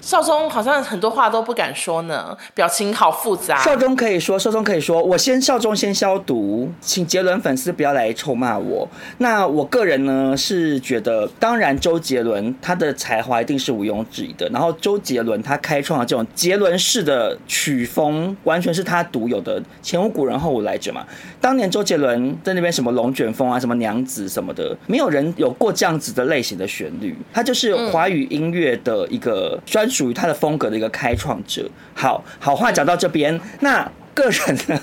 [0.07, 3.61] 少宗好像很多话都不敢说呢，表情好复杂。
[3.61, 8.87] 少宗可以说，少宗可以说，我先少宗先消毒，请杰伦粉丝不要来臭骂我。
[9.17, 14.47] 那我个人呢是觉得，当然周杰伦他的才华一定是毋庸置疑的。
[14.47, 21.05] 然后周杰伦他开创的这种杰伦式的曲风，完全是他独有的，前无古人后无来者嘛。
[21.41, 31.67] 当年周杰伦在那边什么龙卷风啊，什么娘子什么的，没有人有过这样子的类型的旋律，他就是华语音乐的一个专属属于他的风格的一个开创者。
[31.95, 34.79] 好，好话讲到这边，那个人呢？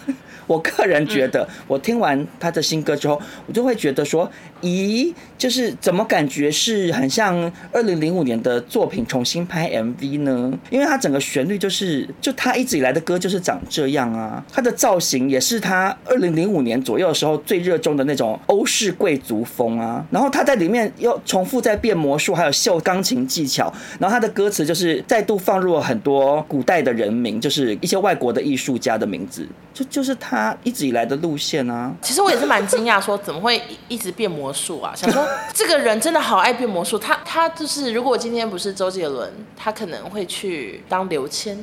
[0.46, 4.30] 我个人觉得，我听完他的新歌之后，我就会觉得说，
[4.60, 10.52] 咦，就是怎么感觉是很像二零零五年的作品重新拍 MV 呢？
[10.70, 20.04] 因为他整个旋律就是，就他一直以来的歌就是长这样啊，他的造型也是他二零零五年左右的时候最热衷的那种欧式贵族风啊。
[20.10, 23.72] 然后他在里面又重复在变魔术，还有秀钢琴技巧。
[23.98, 30.33] 然后他的歌词就是再度放入了很多古代的人名，就是一些外国的艺术家的名字，就就是他。
[30.34, 34.92] 他一直以来的路线啊，其实我也是蛮惊讶，说怎么会一直变魔术啊？
[34.96, 36.98] 想说这个人真的好爱变魔术。
[36.98, 41.56] 他他就是，如果今天不是周杰伦，他可能会去当刘谦。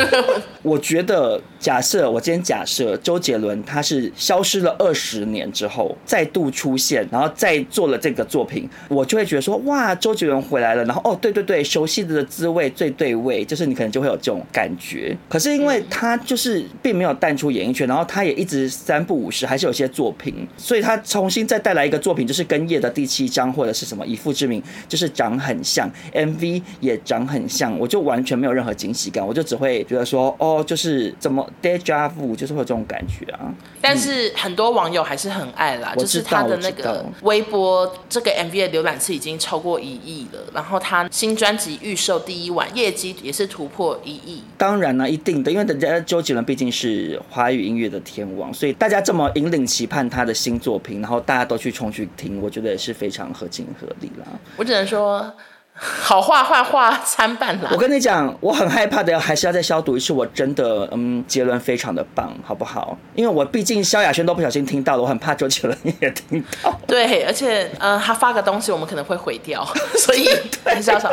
[0.62, 10.84] 我觉得，假设我今天假设周杰伦他是消失了二十年之后再度出现，然后再做了这个作品，我就会觉得说哇，周杰伦回来了。
[10.84, 15.16] 然后哦，对对对，熟悉的滋味最对味，就是你可能就会有这种感觉。
[15.28, 18.04] 可是因为他就是并没有淡出演艺圈，然后。
[18.10, 33.54] 他也一直三不五时，还是有些作品，所以他重新再带来一个作品，就是跟夜的第七章或者是什么以父之名，就是长很像，MV 也长很像，我就完全没有任何惊喜感，我就只会觉得说，哦，就是怎么 deja vu，就是会有这种感觉啊。
[33.80, 44.42] 但是很多网友还是很爱啦，就是他的那个微博这个 MV 的浏览次已经超过一亿了，然后他新专辑预售第一晚业绩也是突破一亿。
[44.58, 54.26] 当然了，一定的，因为人家周杰伦毕竟是华语音乐的天王，所以大家这么引领期盼他的新作品，然后大家都去冲去听，我觉得也是非常合情合理啦。
[54.56, 55.34] 我只能说。
[56.02, 57.70] 好话坏话参半了。
[57.72, 60.12] 我跟你讲，我很害怕的，还是要再消毒一次。
[60.12, 62.98] 我真的，嗯，杰伦非常的棒，好不好？
[63.14, 66.78] 因为我毕竟萧亚轩都不小心听到了，我很怕周杰伦也听到。
[66.86, 69.66] 对，而且，呃，他发个东西，我们可能会毁掉，
[69.96, 70.28] 所以
[70.62, 71.10] 还是要少。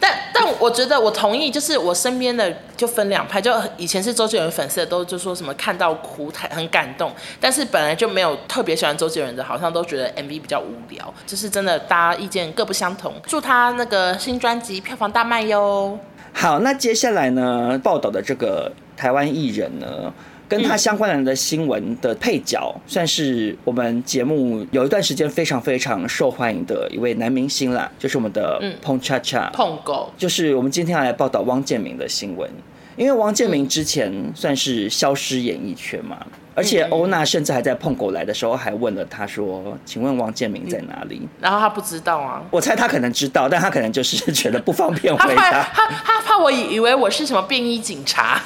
[0.00, 13.12] 但但我觉得我同意，就是我身边的就分两派，就以前是周杰伦粉丝的都就说什么看到哭太很感动，但是本来就没有特别喜欢周杰伦的，好像都觉得 MV 比较无聊，就是真的大家意见各不相同。
[13.26, 13.97] 祝他那个。
[14.18, 15.98] 新专辑票房大卖哟！
[16.32, 20.12] 好，那接下来呢，报道的这个台湾艺人呢，
[20.48, 32.48] 跟他相关的新闻的配角，嗯、算是我们节目有一段时间非常非常受欢迎的一位男明星啦，就是我们的彭恰恰、彭狗，就是我们今天要来报道汪建明的新闻。
[32.96, 36.16] 因为汪建明之前算是消失演艺圈嘛。
[36.58, 42.42] 而且欧娜甚至还在碰狗来的时候还问了他说：“请问汪建明在哪里？”然后他不知道啊。
[42.50, 45.62] 我猜他可能知道，但他可能就是觉得不方便回答。
[45.72, 48.42] 他怕他，他怕我以为我是什么便衣警察。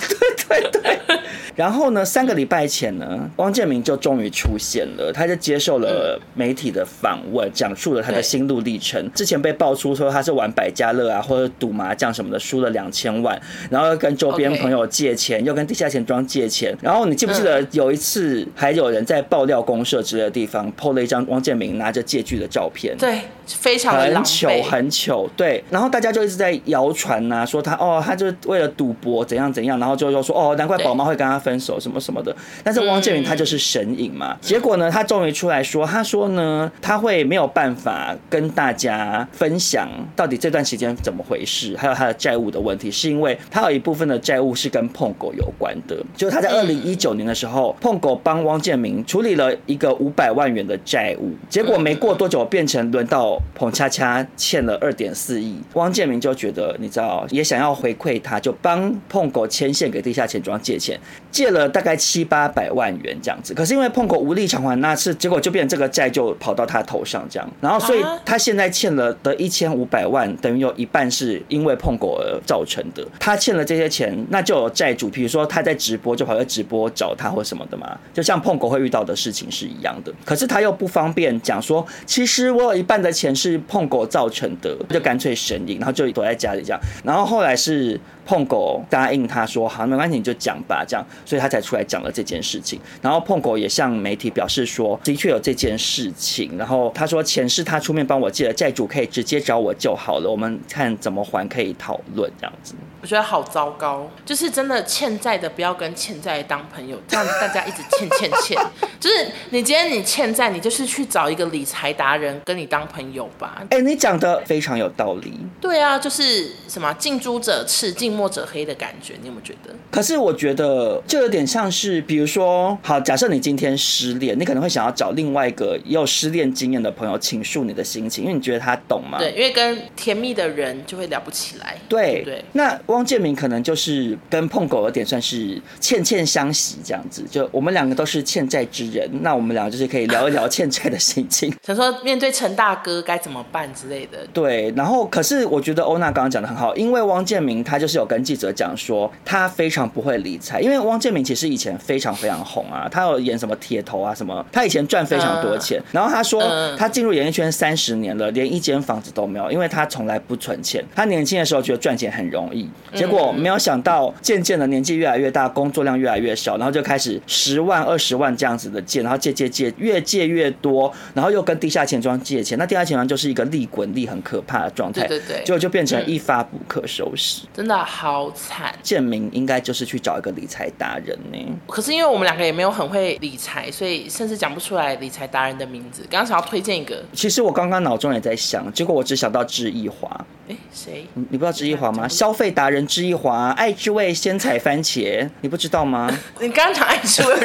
[0.47, 1.19] 对对对。
[1.55, 9.11] 然后呢，三个礼拜前呢，汪建明就终于出现了，他就接受了媒体的访问，讲述了他的心路历程。
[9.13, 16.77] 之前被爆出说他是玩百家乐啊，或者赌麻将什么的，输了两千万，然后跟周边朋友借钱又跟地下钱庄借钱。
[16.81, 18.23] 然后你记不记得有一次？
[18.23, 25.65] 是还有人在爆料公社之类的地方 PO 了一张汪建民拿着借据的照片，对，非常的很糗很糗，对。
[25.71, 32.37] 然后大家就一直在谣传呐，说他哦，他就是为了赌博怎样怎样，然后就又说哦，难怪宝妈会跟他分手什么什么的。
[32.63, 60.99] 但是汪建民他就是神隐嘛，结果呢，他终于出来说，他说呢，他会没有办法跟大家分享到底这段时间怎么回事，还有他的债务的问题，是因为他有一部分的债务是跟碰狗有关的，就是他在二零一九年的时候碰狗帮汪建明处理了一个五百万元的债务，结果没过多久变成轮到彭恰恰欠了二点四亿，汪建明就觉得你知道，也想要回馈他，就帮碰狗牵线给地下钱庄借钱，
[61.31, 63.55] 借了大概七八百万元这样子。
[63.55, 73.07] 可是因为碰狗无力偿还，那次结果就变这个债就跑到他头上这样，然后所以他现在欠了的一千五百万，等于有一半是因为碰狗而造成的。
[73.19, 77.77] 他欠了这些钱，那就有债主，比如说他在直播就跑去直播找他或什么的，
[78.13, 87.99] 就像碰狗会遇到的事情是一样的，可是他又不方便讲说，其实我有一半的钱是碰狗造成的，就干脆神隐，然后就躲在家里这样，然后后来是。
[88.25, 92.81] 碰狗答应他说：“好，没关系，你就讲吧。”这样，所以他才出来讲了这件事情。
[93.01, 100.31] 然后碰狗也向媒体表示说：“的确有这件事情。”然后他说：“钱是他出面帮我借的，债主可以直接找我就好了。
[100.31, 108.57] 我们看怎么还可以讨论这样子。”我觉得好糟糕，就是真的欠债的不要跟欠债当朋友，这样大家一直欠欠欠。
[109.01, 113.57] 就是你今天你欠债，你就是去找一个理财达人跟你当朋友吧。
[113.71, 115.37] 哎、欸，你讲的非常有道理。
[115.61, 119.75] 对啊，就是什么近朱者赤，近墨者黑的感觉，你有没有觉得？
[119.91, 129.19] 可是我觉得就有点像是，比如说，好，假设你今天失恋，你可能会想要找另外一个也有失恋经验的朋友倾诉你的心情，因为你觉得他懂吗。
[129.19, 131.77] 对，因为跟甜蜜的人就会聊不起来。
[131.89, 132.45] 对对。
[132.53, 141.53] 那汪建明可能就是跟碰狗有点算是欠欠相惜这样子，就我们两个都是欠债之人，那我们两个就是可以聊一聊欠债的心情。
[141.63, 144.27] 想说面对陈大哥该怎么办之类的。
[144.33, 155.81] 对，然后可是我觉得欧娜刚刚讲的很好，因为汪建明他就是有跟记者讲说他非常不会理财，因为汪建民其实以前非常非常红啊，他有演什么铁头啊什么，他以前赚非常多钱。
[155.93, 156.43] 然后他说
[156.77, 160.85] 他进入演艺圈三十年了，连一间房子都没有，因为他从来不存钱。
[160.95, 172.59] 他年轻的时候觉得赚钱很容易，结果没有想到渐渐的年纪越来越大，工作量越来越少，然后就开始十万二十万这样子的借，然后借借借，越借越多，然后又跟地下钱庄借钱。
[172.59, 178.75] 那地下钱庄就是一个利滚利很可怕的状态，对对对，结果就变成一发不可收拾，真的好惨。
[178.83, 181.39] 建明应该就是去找一个理财达人呢。
[181.69, 186.03] 可是因为我们两个也没有很会理财，所以甚至讲不出来理财达人的名字。
[186.11, 190.09] 刚刚想要推荐一个，其实我刚刚脑中也在想，结果我只想到志易华。
[190.49, 191.07] 哎，谁？
[191.15, 192.09] 你不知道知易华吗？
[192.09, 196.11] 消费达人知易华，爱之味鲜采番茄，你不知道吗？
[196.41, 197.37] 你刚刚讲爱之味，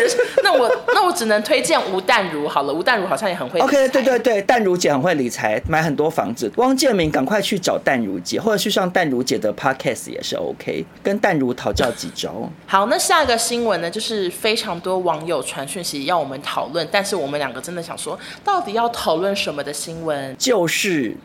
[0.43, 2.74] 那我 那我只能推荐吴淡如好了。
[2.74, 3.60] 吴淡如好像也很会。
[3.60, 6.52] OK，对对对，淡如姐很会理财，买很多房子。
[6.56, 12.50] 汪建明赶快去找淡如姐，或者去上淡如姐的 Podcast 也是 OK，跟淡如讨教几招。
[12.66, 20.36] 好，那下一个新闻呢，就是非常多网友传讯息要我们讨论，但是我们两个真的想说，到底要讨论什么的新闻？
[20.38, 21.16] 就是。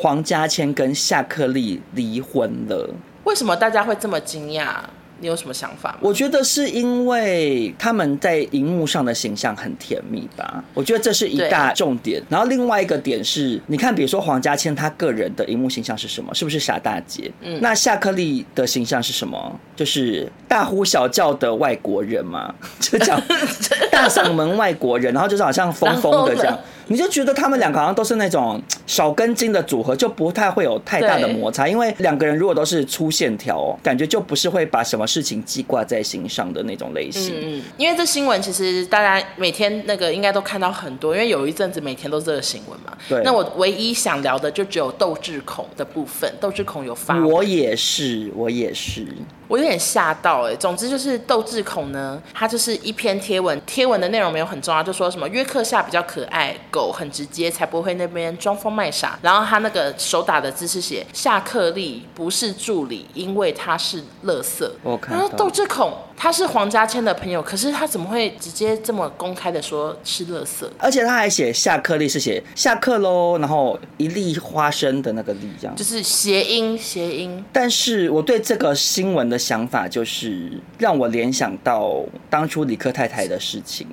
[0.00, 2.88] 黄嘉千跟夏克立离婚了，
[3.24, 4.76] 为什么大家会这么惊讶？
[5.20, 5.98] 你有什么想法吗？
[6.00, 12.22] 我觉得是因为他们在荧幕上的形象很甜蜜吧，我觉得这是一大重点。
[12.28, 16.34] 然后另外一个点是，你看，比如说黄嘉千他个人的荧幕形象是什么？
[16.34, 17.30] 是不是傻大姐？
[17.40, 19.60] 嗯，那夏克立的形象是什么？
[19.74, 23.20] 就是大呼小叫的外国人嘛， 就讲
[23.90, 26.58] 大嗓门外国人，然后就是好像疯疯的这样。
[26.88, 37.34] 你就觉得他们两个好像都是那种少根筋的组合，就不太会有太大的摩擦，因为两个人如果都是粗线条，感觉就不是会把什么事情记挂在心上的那种类型。
[37.40, 42.96] 嗯，因为这新闻其实大家每天那个应该都看到很多，因为有一阵子每天都是这个新闻嘛。
[43.08, 43.22] 对。
[43.22, 47.18] 那我唯一想聊的就只有斗智孔的部分，斗智孔有发。
[47.24, 49.06] 我也是，我也是。
[49.46, 59.18] 我有点吓到哎、欸，总之就是窦智孔呢，他就是一篇贴文，贴文的内容没有很重要，就说什么约克夏比较可爱，狗很直接，才不会那边装疯卖傻。
[59.20, 64.72] 然后他那个手打的字是写夏克立不是助理，因为他是乐色。
[64.84, 65.20] 我看到。
[65.20, 70.66] 然后斗智孔他是黄家千的朋友，可是他怎么会直接这么公开的说吃垃圾？
[70.76, 77.44] 而且他还写夏克立是写下课喽，然后一粒花生的那个粒，这样就是谐音谐音。
[77.52, 83.86] 但是我对这个新闻的想法就是让我联想到当初李克太太的事情，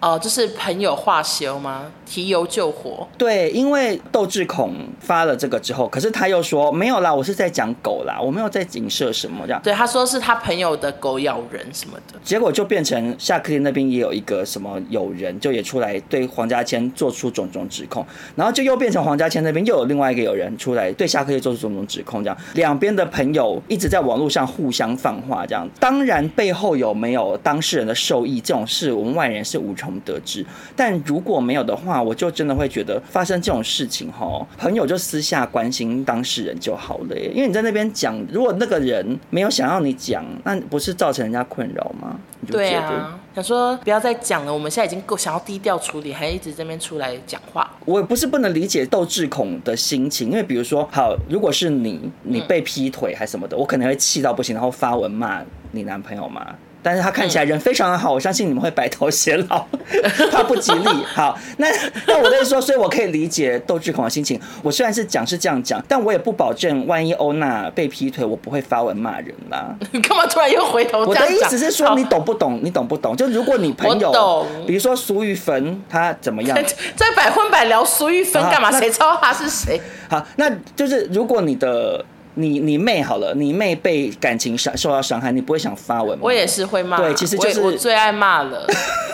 [0.00, 1.92] 哦，就是朋友话休吗？
[2.06, 3.06] 提油救火。
[3.18, 9.60] 对，因为窦智孔发了这个之后，可是他又说没有啦，我是在讲狗啦，我没有在影射什么这样。
[9.62, 18.04] 对，他说是他朋友的狗咬人什么的，结果就变成夏克立那边也有一个什么友人，就也出来对黄家千做出种种指控，
[18.34, 30.44] 然后就又变成黄家千那边又有另外一个友人出来对夏克立做出种种指控，这样两边的朋友一直在网络上互相放话，这样当然背后有没有当事人的受益这种事，我们外人是无从得知。
[30.74, 37.30] 但如果没有的话，我就真的会觉得发生这种事情哈，朋友就私下关心当事人就好了耶。
[37.34, 42.20] 因为你在那边讲，如果那个人没有想要你讲，那不是造成人家困扰吗？
[42.46, 47.68] 对啊，想说不要再讲了，我们现在已经够想要低调处理，还一直这边出来讲话。
[47.86, 55.42] 我也不是不能理解斗智恐的心情，因为比如说，好，如果是你，你被劈腿还什么的，我可能会气到不行，然后发文骂
[55.72, 56.54] 你男朋友嘛。
[56.86, 59.66] 但是他看起来人非常的好，我相信你们会白头偕老，
[60.30, 60.88] 他不吉利。
[61.12, 61.66] 好，那
[62.06, 64.40] 那我在说，所以我可以理解窦志孔的心情。
[64.62, 69.74] 我虽然是讲是这样讲，但我也不保证，万一欧娜被劈腿，我不会发文骂人啦。
[69.90, 71.00] 你 干嘛突然又回头？
[71.00, 72.60] 我的意思是说，你懂不懂？
[72.62, 73.16] 你懂不懂？
[73.16, 76.56] 就如果你朋友，比如说苏玉芬，她怎么样？
[76.94, 78.70] 在百分百聊苏玉芬干嘛？
[78.70, 79.80] 谁知道她是谁？
[80.08, 82.04] 好，那就是如果你的。
[82.36, 86.22] 你你妹好了，你妹被感情伤受到伤害，你不会想发文吗？
[86.24, 86.96] 我也是会骂。
[86.98, 88.66] 对，其实就是我，我最爱骂了，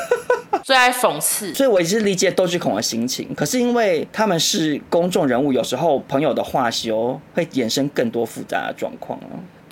[0.62, 1.54] 最爱讽刺。
[1.54, 3.32] 所以我也是理解斗智孔的心情。
[3.34, 9.18] 可是因为他们是公众人物，有时候朋友的话修会衍生更多复杂的状况。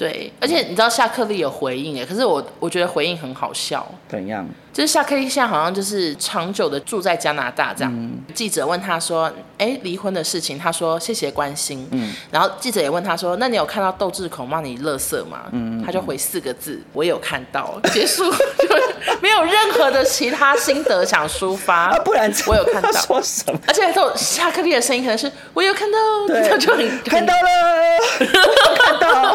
[0.00, 3.86] 对，而且你知道夏克立有回应哎，可是我我觉得回应很好笑。
[4.08, 4.48] 怎样？
[4.72, 7.92] 就是夏克立现在好像就是长久的住在加拿大这样。
[7.94, 12.14] 嗯、记者问他说：“哎，离婚的事情？”他说：“谢谢关心。”嗯。
[12.30, 18.24] 然后记者也问他说：“那你有看到窦智孔骂你垃圾吗？”嗯，他就回四个字：“我有看到。”结束，
[18.56, 18.68] 就
[19.20, 21.74] 没有任何的其他心得想抒发。
[21.90, 22.90] 啊、不然我有看到。
[22.92, 23.58] 说什么？
[23.66, 25.98] 而且这种夏克立的声音可能是“我有看到”，
[26.28, 27.98] 对，他 就很看到了，
[28.78, 29.34] 看到。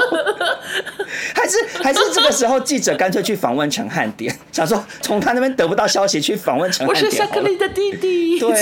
[1.34, 7.05] 还是还是这个时候，记者干脆去访问陈汉典， 想说从他那边得不到消息，去访问陈汉典。
[7.05, 8.61] 我是夏克立的弟弟， 对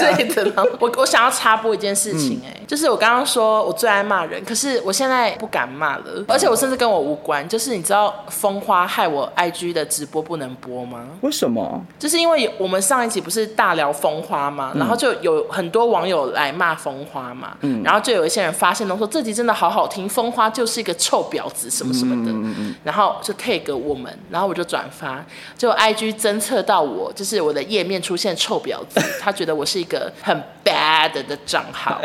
[0.52, 0.64] 啊。
[0.80, 7.48] 我我想要插播一件事情，哎，就是我刚刚说我最爱骂人，可是我现在不敢骂了，而且我甚至跟我无关。
[7.50, 11.06] 就是你知道风花害我 IG 的直播不能播吗？
[11.22, 11.84] 为什么？
[12.00, 22.32] 就是因为我们上一集不是大聊风花嘛，然后就有很多网友来骂风花嘛，嗯，然后就有一些人发现都说这集真的好好听，风花就是一个臭婊子什么什么的。
[22.32, 25.26] 嗯嗯，然后就 tag 我们，然后我就转发，
[25.58, 32.02] 就 IG 侦测到我，就是我的页面出现臭婊子，他觉得我是一个很 bad 的账号。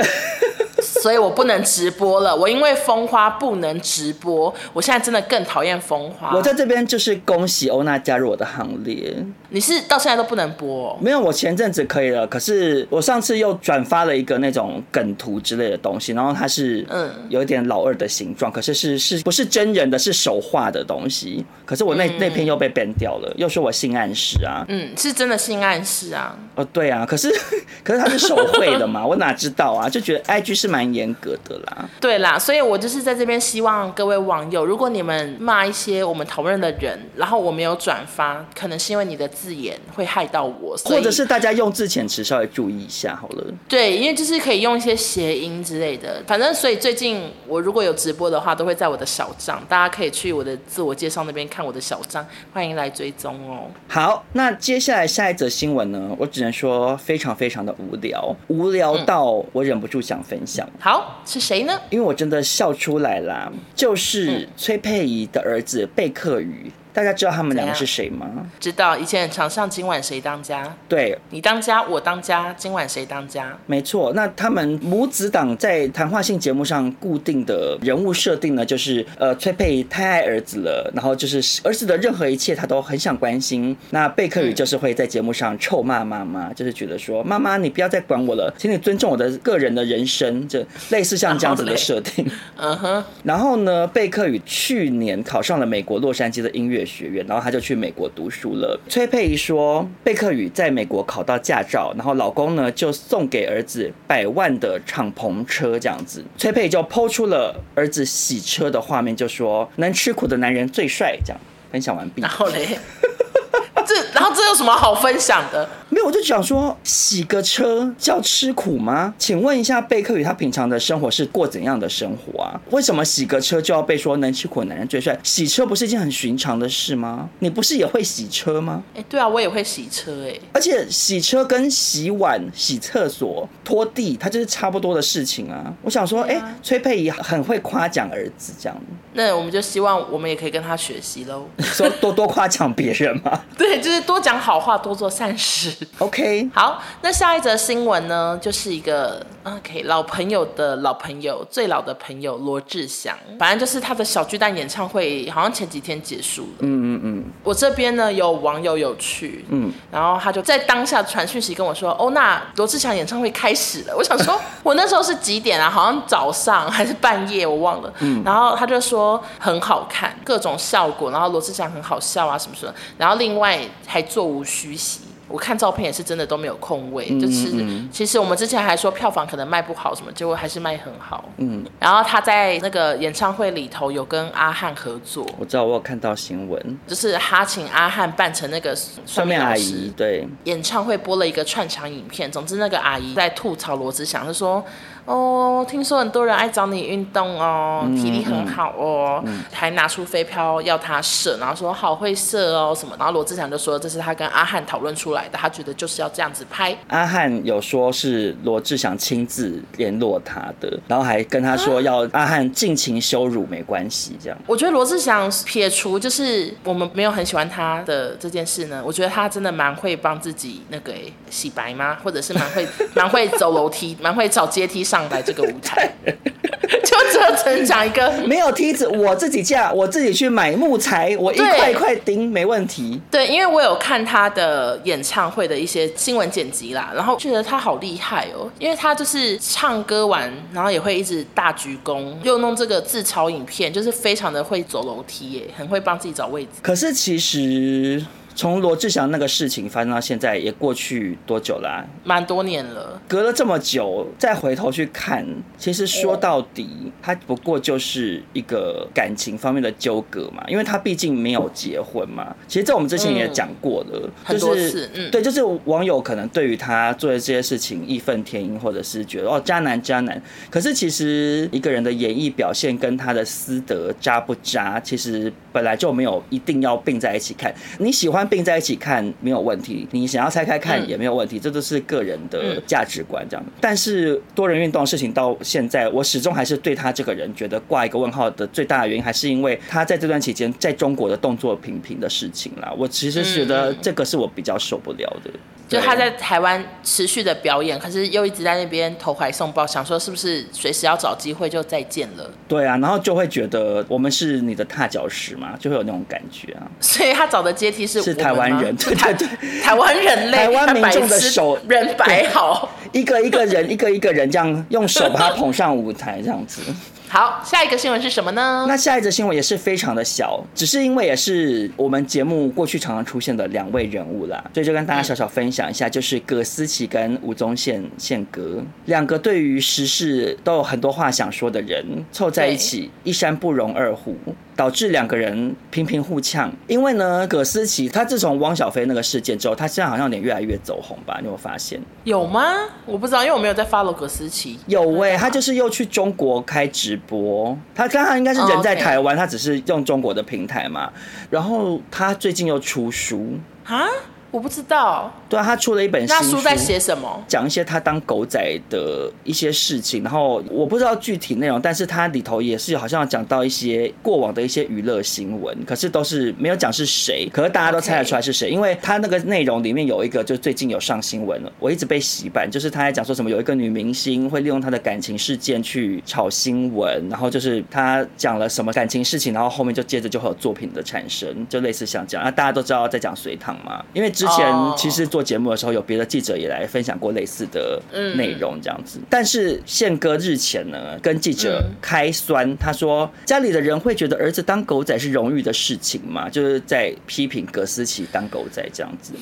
[0.80, 6.34] 所以我不能直播了，我因为风花不能直播，我现在真的更讨厌风花。
[6.34, 9.14] 我在这边就是恭喜欧娜加入我的行列。
[9.50, 10.96] 你是到现在都不能播？
[11.00, 24.64] 没有，我前阵子可以了，可是我上次又转发了一个那种梗图之类的东西，然后它是嗯有一点老二的形状，可是是是不是真人的，是手画的东西，可是我那、嗯、那篇又被 ban 掉了，又说我性暗示啊。
[24.68, 26.36] 嗯，是真的性暗示啊。
[26.54, 27.30] 哦，对啊，可是
[27.84, 29.88] 可是他是手绘的嘛， 我哪知道啊？
[29.88, 31.88] 就觉得 IG 是蛮严格的啦。
[32.00, 43.44] 对啦，所以我就是在这边希望各位网友，如果你们骂一些我们讨论的人，然后我没有转发，可能是因为你的字眼会害到我，或者是大家用字遣词稍微注意一下好了。
[43.68, 53.70] 对，因为就是可以用一些谐音之类的，反正所以最近我如果有直播的话，都会在我的小账，大家可以去我的自我介绍那边看我的小张，欢迎来追踪哦。
[53.88, 60.66] 好，那接下来下一则新闻呢，我只能说非常非常的无聊，无聊到我忍不住想分享。
[60.66, 61.80] 嗯、好，是谁呢？
[61.90, 66.70] 因为我真的笑出来啦，就是崔佩仪的儿子贝克宇。
[66.98, 68.26] 大家知道他们两个是谁吗？
[68.58, 70.76] 知道，以前很常上今晚谁当家？
[70.88, 73.56] 对，你当家，我当家，今晚谁当家？
[73.66, 74.12] 没错。
[74.16, 83.76] 那他们母子档在谈话性节目上固定的人物设定呢，就是呃，崔佩太爱儿子了，然后就是儿子的任何一切他都很想关心。
[83.90, 92.28] 那贝克宇就是会在节目上臭骂妈妈，就是觉得说妈妈你不要再管我了，请你尊重我的个人的人生，就类似像这样子的设定。
[92.56, 93.04] 嗯哼。
[93.22, 96.84] 然后呢，贝克宇去年考上了美国洛杉矶的音乐。
[96.88, 98.80] 学院，然后他就去美国读书了。
[98.88, 106.24] 崔佩仪说，贝克宇在美国考到驾照，然后老公呢就送给儿子百万的敞篷车这样子。
[106.36, 111.16] 崔佩仪就 PO 出了儿子洗车的画面，就说能吃苦的男人最帅。
[111.24, 112.78] 这样分享完毕，然后嘞。
[113.86, 115.68] 这然后这有什么好分享的？
[115.90, 119.14] 没有，我就想说，洗个车叫吃苦吗？
[119.18, 122.60] 请问一下，贝克宇他平常的生活是过怎样的生活啊？
[122.70, 125.18] 为什么洗个车就要被说能吃苦的男人最帅？
[125.22, 127.28] 洗车不是一件很寻常的事吗？
[127.38, 128.82] 你不是也会洗车吗？
[128.94, 130.38] 哎，对啊，我也会洗车哎。
[130.52, 135.72] 而且洗车跟洗碗、洗厕所、拖地，它就是差不多的事情啊。
[135.82, 138.78] 我想说，哎、啊，崔佩仪很会夸奖儿子这样。
[139.14, 141.48] 那我们就希望我们也可以跟他学习喽。
[141.58, 143.40] 说多多夸奖别人嘛。
[143.56, 143.67] 对。
[143.76, 145.70] 就是多讲好话，多做善事。
[145.98, 153.16] OK，好，那下一则新闻呢，就是一个 OK 老朋友的老朋友，最老的朋友罗志祥。
[153.38, 156.58] 反正就是他的小巨蛋演唱会，好像前几天结束了。
[156.60, 157.24] 嗯嗯嗯。
[157.42, 165.68] 我这边呢有网友有去，嗯，然后他就在当下传讯息跟我说：“哦，那罗志祥演唱会开始了。”我想说， 我那时候是几点啊？
[165.68, 167.92] 好像早上还是半夜，我忘了。
[167.98, 168.22] 嗯。
[168.24, 172.72] 然后他就说很好看，各种效果，然后罗志祥很好笑啊什么什么。
[172.96, 173.47] 然后另外。
[173.86, 177.52] 还座无虚席，我看照片也是真的都没有空位，嗯、就是
[177.92, 181.24] 其实我们之前还说票房可能卖不好什么，结果还是卖很好。
[181.36, 194.64] 嗯，然后他在那个演唱会里头有跟阿汉合作，我知道我有看到新闻，就是他请阿汉扮成那个算命阿姨，对，演唱会播了一个串场影片，总之那个阿姨在吐槽罗志祥，就说。
[195.08, 206.76] 哦，听说很多人爱找你运动哦，体力很好哦，还拿出飞镖要他射，然后说好会射哦什么，然后罗志祥就说这是他跟阿汉讨论出来的，他觉得就是要这样子拍。
[206.88, 214.38] 阿汉有说是罗志祥亲自联络他的，然后还跟他说要阿汉尽情羞辱没关系，这样。
[214.46, 220.92] 我觉得罗志祥撇除就是我们没有很喜欢他的这件事呢，我觉得他真的蛮会帮自己那个
[221.30, 221.96] 洗白吗？
[222.04, 224.97] 或者是蛮会蛮会走楼梯，蛮会找阶梯上。
[224.98, 233.00] 上来这个舞台， 就只有成长一个没有梯子，我自己架，我自己去买木材，我一块一块钉，没问题。
[233.10, 246.50] 对，因为我有看他的演唱会的一些新闻剪辑啦，然后觉得他好厉害哦，因为他就是唱歌完，然后也会一直大鞠躬，又弄这个自嘲影片，就是非常的会走楼梯耶，很会帮自己找位置。
[246.60, 248.04] 可是其实。
[248.38, 251.84] 从罗志祥那个事情发生到现在也过去多久啦？
[252.04, 253.02] 蛮多年了。
[253.08, 255.26] 隔了这么久，再回头去看，
[255.56, 260.44] 其实说到底，他不过就是一个感情方面的纠葛嘛。
[260.46, 262.32] 因为他毕竟没有结婚嘛。
[262.46, 264.88] 其实这我们之前也讲过了，很多次。
[264.94, 270.22] 嗯，对，就是网友可能对于他做的这些事情义愤填膺，或者是觉得哦渣男渣男。
[270.48, 277.52] 可是其实一个人的演艺表现跟他的私德渣不渣，其实本来就没有一定要并在一起看。
[277.80, 278.27] 你喜欢。
[278.28, 283.44] 并在一起看没有问题，你想要拆开看也没有问题，嗯、这都是个人的价值观这样。
[283.60, 292.72] 但是多人运动的事情到现在，我始终还是对他这个人觉得挂一个问号的最大的原因，还是因为他在这段期间在中国的动作频频的事情啦。
[292.76, 295.30] 我其实觉得这个是我比较受不了的。
[295.68, 302.30] 就他在台湾持续的表演，可是又一直在那边投怀送抱，想说是不是随时要找机会就再见了？
[302.48, 306.66] 对啊，然后就会觉得我们是你的踏脚石嘛，就会有那种感觉啊。
[306.80, 316.62] 所以他找的阶梯是是台湾人， 对对对，台湾人类，台湾民众的手人摆好，一个一个人，一个一个人这样用手把他捧上舞台，这样子。
[317.10, 318.66] 好，下一个新闻是什么呢？
[318.68, 334.16] 那下一则新闻也是非常的小，只是因为也是我们节目过去常常出现的两位人物啦，所以就跟大家小小分享一下，就是葛思琪跟吴宗宪宪哥两个对于时事都有很多话想说的人凑在一起，一山不容二虎。
[334.58, 341.20] 导致两个人频频互呛，因为呢，葛思琪他自从汪小菲那个事件之后，他现在好像有点越来越走红吧？
[341.22, 341.80] 你有发现？
[342.02, 342.42] 有吗？
[342.84, 344.58] 我不知道，因为我没有在 follow 葛思琪。
[344.66, 349.20] 有喂、欸，他就是又去中国开直播，他刚刚应该是人在台湾，oh.
[349.20, 350.92] 他只是用中国的平台嘛。
[351.30, 353.86] 然后他最近又出书啊。
[354.30, 357.24] 我不知道，对啊，他出了一本新书，那书在写什么？
[357.26, 384.12] 讲一些他当狗仔的一些事情，然后我不知道具体内容，但是他里头也是好像讲到一些过往的一些娱乐新闻，可是都是没有讲是谁，可是大家都猜得出来是谁.因为他那个内容里面有一个，就最近有上新闻了，我一直被洗版，就是他在讲说什么有一个女明星会利用她的感情事件去炒新闻，然后就是他讲了什么感情事情，然后后面就接着就会有作品的产生，就类似像这样，那大家都知道在讲隋唐嘛，因为。
[384.18, 387.80] 之前其实做节目的时候，有别的记者也来分享过类似的
[388.16, 388.98] 内容，这样子。
[389.08, 399.12] 但是宪哥日前呢，跟记者开酸，他说家里的人会觉得儿子当狗仔是荣誉的事情嘛，就是在批评葛思琪当狗仔这样子。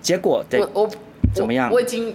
[0.00, 0.90] 结果对，我我
[1.34, 1.70] 怎么样？
[1.70, 2.14] 我已经。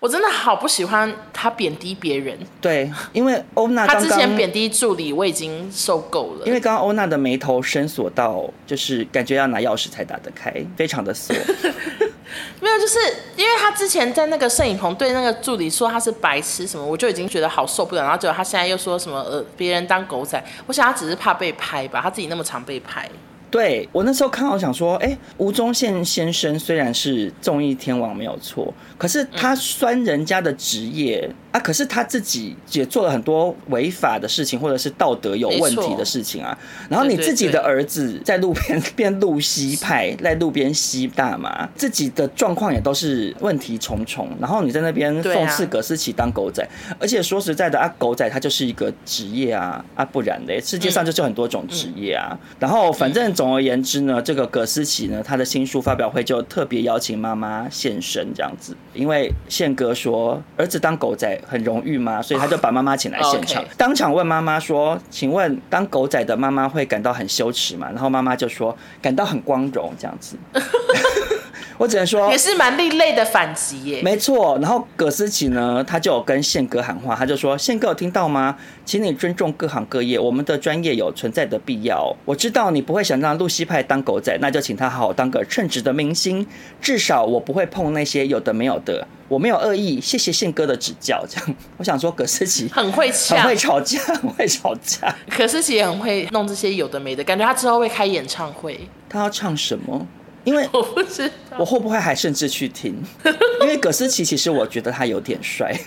[0.00, 2.38] 我真的好不喜欢他贬低别人。
[2.60, 6.46] 对，因为欧娜他之前贬低助理，我已经受够了。
[6.46, 11.34] 因为刚刚欧娜的眉头深锁到，就是感觉要拿钥匙才打得开，非常的锁。
[12.60, 12.98] 没有，就是
[13.36, 18.02] 因为他之前在那个摄影棚对那个助理说他是白痴什么，我就已经觉得好受不了。
[18.02, 23.08] 然后结果他现在又说什么呃别人当狗仔，我想他只是怕被拍吧，他自己那么常被拍。
[23.50, 31.28] 对，我那时候看到想说，哎，吴宗宪先生虽然是综艺天王没有错，可是他酸人家的职业。
[31.28, 31.58] 嗯啊！
[31.60, 36.56] 可是他自己也做了很多违法的事情，或者是道德有问题的事情啊。
[36.90, 44.28] 然后你自己的儿子在路边 变路西派，在路边吸大麻，自己的状况也都是问题重重。
[44.38, 46.62] 然后你在那边讽刺葛思琪当狗仔，
[47.00, 52.38] 而且说实在的啊，狗仔他就是一个职业啊啊，不然的，世界上就是很多种职业啊。
[52.58, 61.40] 然后反正总而言之呢，这个葛思琪呢，他的新书发表会就特别邀请妈妈现身这样子，因为宪哥说儿子当狗仔。
[61.46, 62.20] 很荣誉嘛？
[62.26, 70.36] 所以他就把妈妈请来现场，当场问妈妈说：“请问当狗仔的妈妈会感到很羞耻吗？”然后妈妈就说：“感到很光荣。”这样子。
[71.78, 74.02] 我只能说，也是蛮另类的反击耶。
[74.02, 78.56] 没错，然后葛思琪呢，他就有跟宪哥喊话，他就说：“宪哥有听到吗？
[78.84, 82.12] 请你尊重各行各业，我们的专业有存在的必要。
[82.24, 86.44] 我知道你不会想让露西派当狗仔，那就请他好好当个称职的明星。
[86.80, 90.00] 至少我不会碰那些有的没有的，我没有恶意。
[90.00, 95.14] 谢谢宪哥的指教。”这样， 我想说葛思琪很会很会吵架，很会吵架。
[95.36, 98.80] 葛思琪也很会弄这些有的没的，感觉他之后会开演唱会。
[99.08, 100.06] 他要唱什么？
[100.48, 102.96] 因为 我不知道，我会不会还甚至去听？
[103.60, 105.78] 因为葛思琪其实我觉得他有点帅，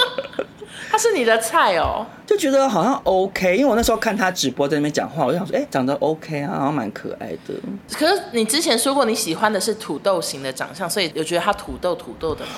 [0.92, 3.56] 他是你的菜哦，就觉得好像 OK。
[3.56, 7.54] 因为我那时候看他直播在那边讲话，我就想说，哎，长得 OK 啊，好像蛮可爱的。
[7.92, 12.50] 可是你之前说过你喜欢的是土豆型的长相，所以有觉得他土豆土豆的吗？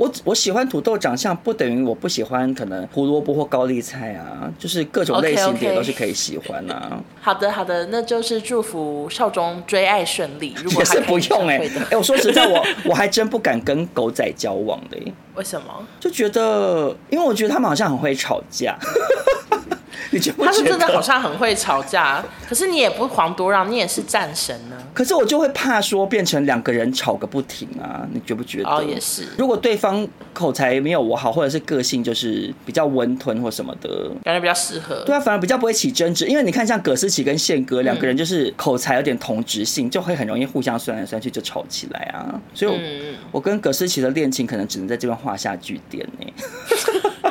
[0.00, 6.88] 我我喜欢土豆长相，不等于我不喜欢可能胡萝卜或高丽菜啊，就是各种类型的都是可以喜欢啊。
[6.90, 7.02] Okay, okay.
[7.20, 10.54] 好的好的，那就是祝福少中追爱顺利。
[10.64, 15.12] 如果也是不用哎、欸、哎、欸，我说实在我，我我还真不敢跟狗仔交往嘞、欸。
[15.34, 15.66] 为什么？
[16.00, 18.78] 就觉得，因为我觉得他们好像很会吵架。
[20.38, 24.76] 他是真的好像很会吵架，可是你也不遑多让，你也是战神呢。
[24.92, 28.68] 可是我就会怕说变成两个人吵个不停啊，你觉不觉得？
[28.68, 29.24] 哦，也是。
[29.38, 35.04] 如果对方口才没有我好，或者是个性就是比较温吞或什么的，感觉比较适合。
[35.04, 42.40] 对啊，反而比较不会起争执，因为你看像葛思琪跟宪哥两个人就是口才有点同质性，就会很容易互相酸来酸去就吵起来啊。
[42.52, 46.26] 所以我，嗯、我跟葛思琪的恋情可能只能在这边画下句点呢。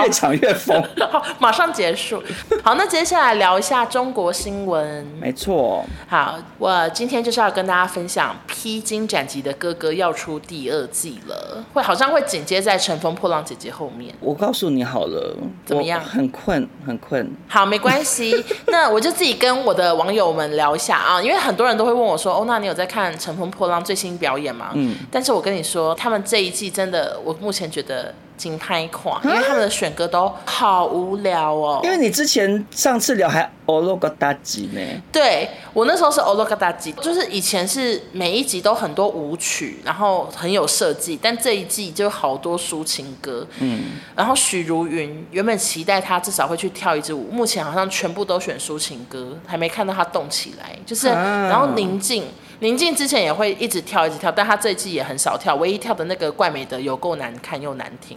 [0.00, 2.22] 越讲越疯， 好，马上结束。
[2.62, 5.04] 好，那接下来聊一下中国新闻。
[5.20, 5.84] 没错。
[6.08, 14.14] 好，我今天就是要跟大家分享《披荆斩棘的哥哥》要出第二季了，会好像会紧接在《乘风破浪姐姐》后面。
[14.20, 16.00] 我告诉你好了，怎么样？
[16.00, 17.30] 很困，很困。
[17.48, 18.44] 好，没关系。
[18.68, 24.96] 那我就自己跟我的网友们聊一下啊，因为很多人都会问我说：“哦，那你有在看《乘风破浪》最新表演吗？”嗯。
[25.10, 28.14] 但是我跟你说，他们这一季真的，我目前觉得。
[28.42, 31.80] 金拍款，因为他们的选歌都好无聊哦。
[31.84, 34.80] 因为你之前上次聊还欧罗嘎达吉呢。
[35.12, 43.46] 对，我那时候是欧罗嘎达吉，就是以前是每一集都很多舞曲，然后很有设计，但这一季就好多抒情歌。
[43.60, 43.82] 嗯。
[44.16, 50.76] 然后许茹芸原本期待她至少会去跳一支舞，目前好像全部都选抒情歌，还没看到她动起来。
[50.84, 52.24] 就是，然后宁静。
[52.62, 58.16] 宁静之前也会一直跳一直跳，但他这一季也很少跳，唯一跳的那个怪美的有够难看又难听，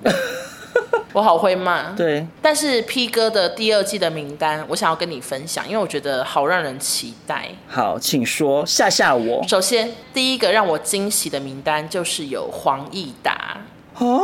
[1.14, 1.94] 我好会骂。
[1.94, 7.50] 对，但是 P 哥的第二季的名单，我想要跟你分享，因为我觉得好让人期待。
[7.68, 9.44] 好，请说，吓吓我。
[9.48, 13.58] 首先，第一个让我惊喜的名单就是有黄义达。
[13.98, 14.22] 哦。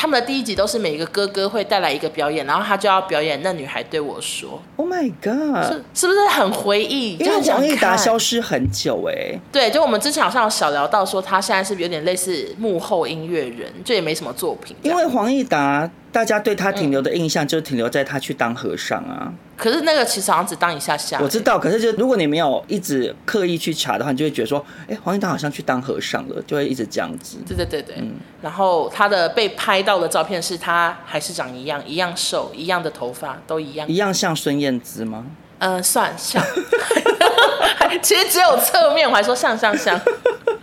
[0.00, 7.18] 他们的第一集都是每一个哥哥会带来一个表演，然后他就要表演那女孩对我说：“Oh my god！” 是是不是很回忆？
[7.18, 9.38] 因为黄义达消失很久哎。
[9.52, 14.74] 对，就我们之前好像有小聊到说，他现在是不是有点类似幕后音乐人，就也没什么作品。
[14.80, 15.90] 因为黄义达。
[16.12, 19.26] 大家对他停留的印象就停留在他去当和尚啊。
[19.26, 21.18] 嗯、可是那个其实好像只当一下下。
[21.20, 27.38] 我知道，可是就如果你没有一直刻意去查的话，你就会觉得说，哎、欸，黄义达好像去当和尚了，就会一直这样子。
[27.46, 27.94] 对对对对。
[27.98, 28.14] 嗯。
[28.42, 33.88] 然后他的被拍到的照片是他还是长一样，一样瘦，一样的头发都一样。
[33.88, 35.26] 一样像孙燕姿吗？
[35.58, 36.42] 嗯、呃，算像。
[38.02, 40.00] 其实只有侧面，我还说像像像。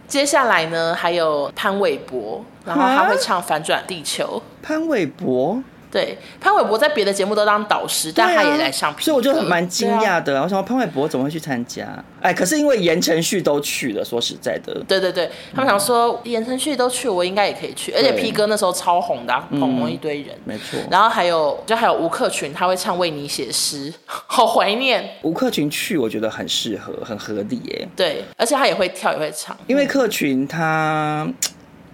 [0.07, 4.41] 接下来呢，还有潘玮柏，然后他会唱《反转地球》。
[4.65, 5.61] 潘玮柏。
[5.89, 10.37] 对，潘玮柏在别的节目都当导师，啊、但他也来上，所以我就蛮惊讶的。
[10.37, 11.87] 啊、我想说潘玮柏怎么会去参加？
[12.21, 17.93] 哎，可是因为言承旭都去了，说实在的，对对对，他们想说言承旭都去，我应该也可以去。
[17.93, 20.77] 而且 P 哥那时候超红的，捧红一堆人，没错。
[20.91, 25.09] 然后还有就还有吴克群，他会唱《为你写诗》， 好怀念。
[25.21, 27.87] 吴克群去，我觉得很适合，很合理耶。
[27.95, 29.55] 对，而且他也会跳，也会唱。
[29.67, 31.25] 因为克群他。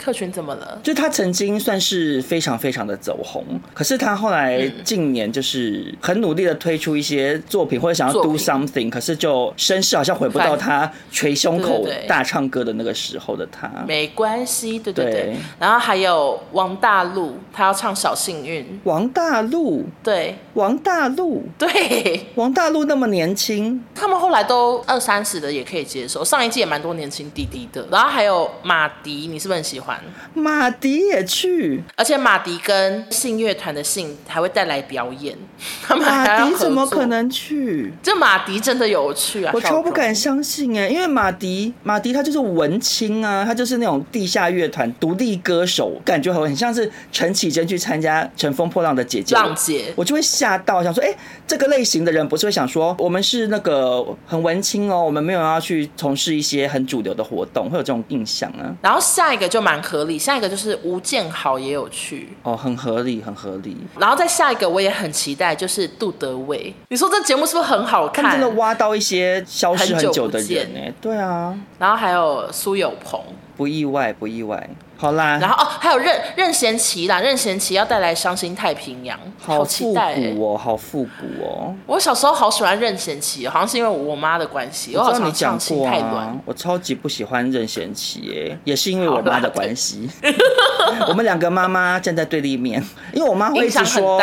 [0.04, 0.80] 克群怎么了？
[0.84, 13.72] 就他曾经算是非常非常的走红，可是他后来近年就是很努力的推出一些作品，或者想要 do something，可是就声势好像回不到他捶胸口大唱歌的那个时候的他。
[13.88, 15.36] 没关系，对对对。
[15.58, 18.82] 然后还有王大陆，他要唱小幸运。
[18.84, 26.26] 王大陆，对，王大陆，对，王大陆那么年轻，他们后来都二三十的也可以接受。
[26.26, 27.88] 上一季也蛮多年轻弟弟的。
[27.90, 29.93] 然后还有马迪，你是不是很喜欢？
[30.34, 35.38] 马迪也去，而且马迪跟信乐团的信还会带来表演。
[35.82, 37.94] 他们马迪怎么可能去？
[38.02, 39.52] 这马迪真的有去啊！
[39.54, 51.18] 我超不敢相信哎，因为马迪马迪他就是文青啊，他就是那种地下乐团独立歌手，感觉很像是陈绮贞去参加《乘风破浪的姐姐》浪姐，我就会吓到，想说哎、欸，
[51.48, 58.76] 这个类型的人不是会想说我们是那个很文青哦，我们没有要去从事一些很主流的活动，会有这种印象啊。
[58.82, 60.20] 然后下一个就蛮合理。
[60.20, 63.76] 下一个就是吴建豪也有去哦，很合理，很合理。
[64.00, 66.74] 然后再下一个我也很期待，就是杜德伟。
[66.90, 68.24] 你说这节目是不是很好看？
[68.24, 71.58] 他真的挖到一些消失很久的人哎，对啊。
[71.80, 73.20] 然后还有苏有朋，
[73.58, 74.70] 不意外，不意外。
[75.04, 81.76] 好啦，然后哦，还有任任贤齐啦，任贤齐要带来《伤心太平洋》，好期待哦，好复古哦。
[81.86, 84.96] 我小时候好喜欢任贤齐，好像是因为我妈的关系。
[84.96, 90.10] 我好像唱情太乱，我超级不喜欢任贤齐耶，也是因为我妈的关系。
[91.08, 94.22] 我们两个妈妈站在对立面，因为我妈会一直说。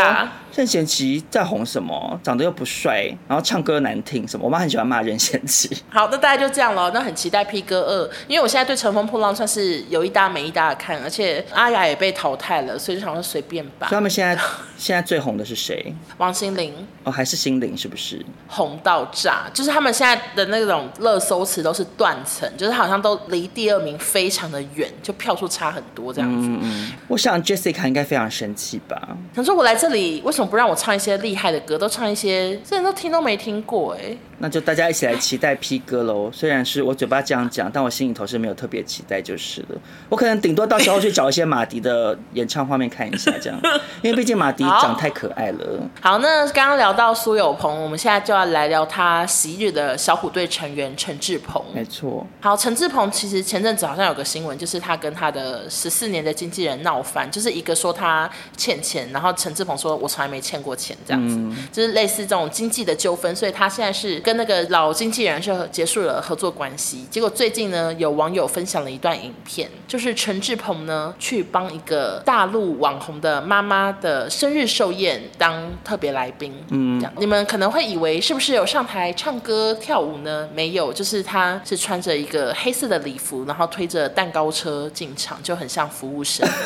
[0.52, 2.20] 任贤齐在红什么？
[2.24, 4.44] 长得又不帅，然后唱歌难听什么？
[4.44, 5.70] 我妈很喜欢骂任贤齐。
[5.88, 6.90] 好，那大家就这样了。
[6.90, 13.86] 那很期待 P 哥二，因为我现在对《乘风破浪》算是有一搭没一搭的看，而且阿雅也被淘汰了，所以就想说随便吧。
[13.86, 14.36] 所以他们现在
[14.76, 15.94] 现在最红的是谁？
[16.18, 18.20] 王心凌哦，还是心凌是不是？
[18.48, 26.48] 红到炸，就是他们现在的那种热搜词都是断层，就是好像都离第二名非常的远，就票数差很多这样子。
[26.48, 26.92] 嗯嗯嗯。
[27.08, 29.16] 我想 Jessica 应该非常生气吧？
[29.34, 30.50] 想说我来这里为什么？
[30.50, 34.16] 不让我唱一些厉害的歌，都唱一些这人都听都没听过哎。
[34.42, 36.30] 那就大家一起来期待 P 歌喽。
[36.32, 39.78] 虽然是我嘴巴这样讲，但我心里头是没有特别期待就是了。
[40.08, 43.60] 我可能顶多到时候去找一些马迪的演唱画面看一下这样，
[44.02, 45.78] 因为毕竟马迪长太可爱了。
[46.00, 51.62] 好，那刚刚聊到苏有朋，我们现在就要来聊他昔日的小虎队成员陈志朋。
[51.74, 52.26] 没错。
[52.40, 67.04] 好，陈志朋其实前阵子好像有个新闻，就是他跟他的十四年的经纪人闹翻，就是一个说他欠钱，然后陈志鹏说我从来没欠过钱这样子，嗯、就是类似这种经济的纠纷，所以他现在是跟那个老经纪人是结束了合作关系。
[67.10, 76.54] 结果最近呢，有网友分享了一段影片，就是陈志鹏呢去帮一个大陆网红的妈妈的生日寿宴当特别来宾。
[76.70, 80.48] 嗯，你们可能会以为是不是有上台唱歌跳舞呢？
[80.54, 86.48] 没有，就是他是穿着一个黑色的礼服，然后推着蛋糕车进场，就很像服务生。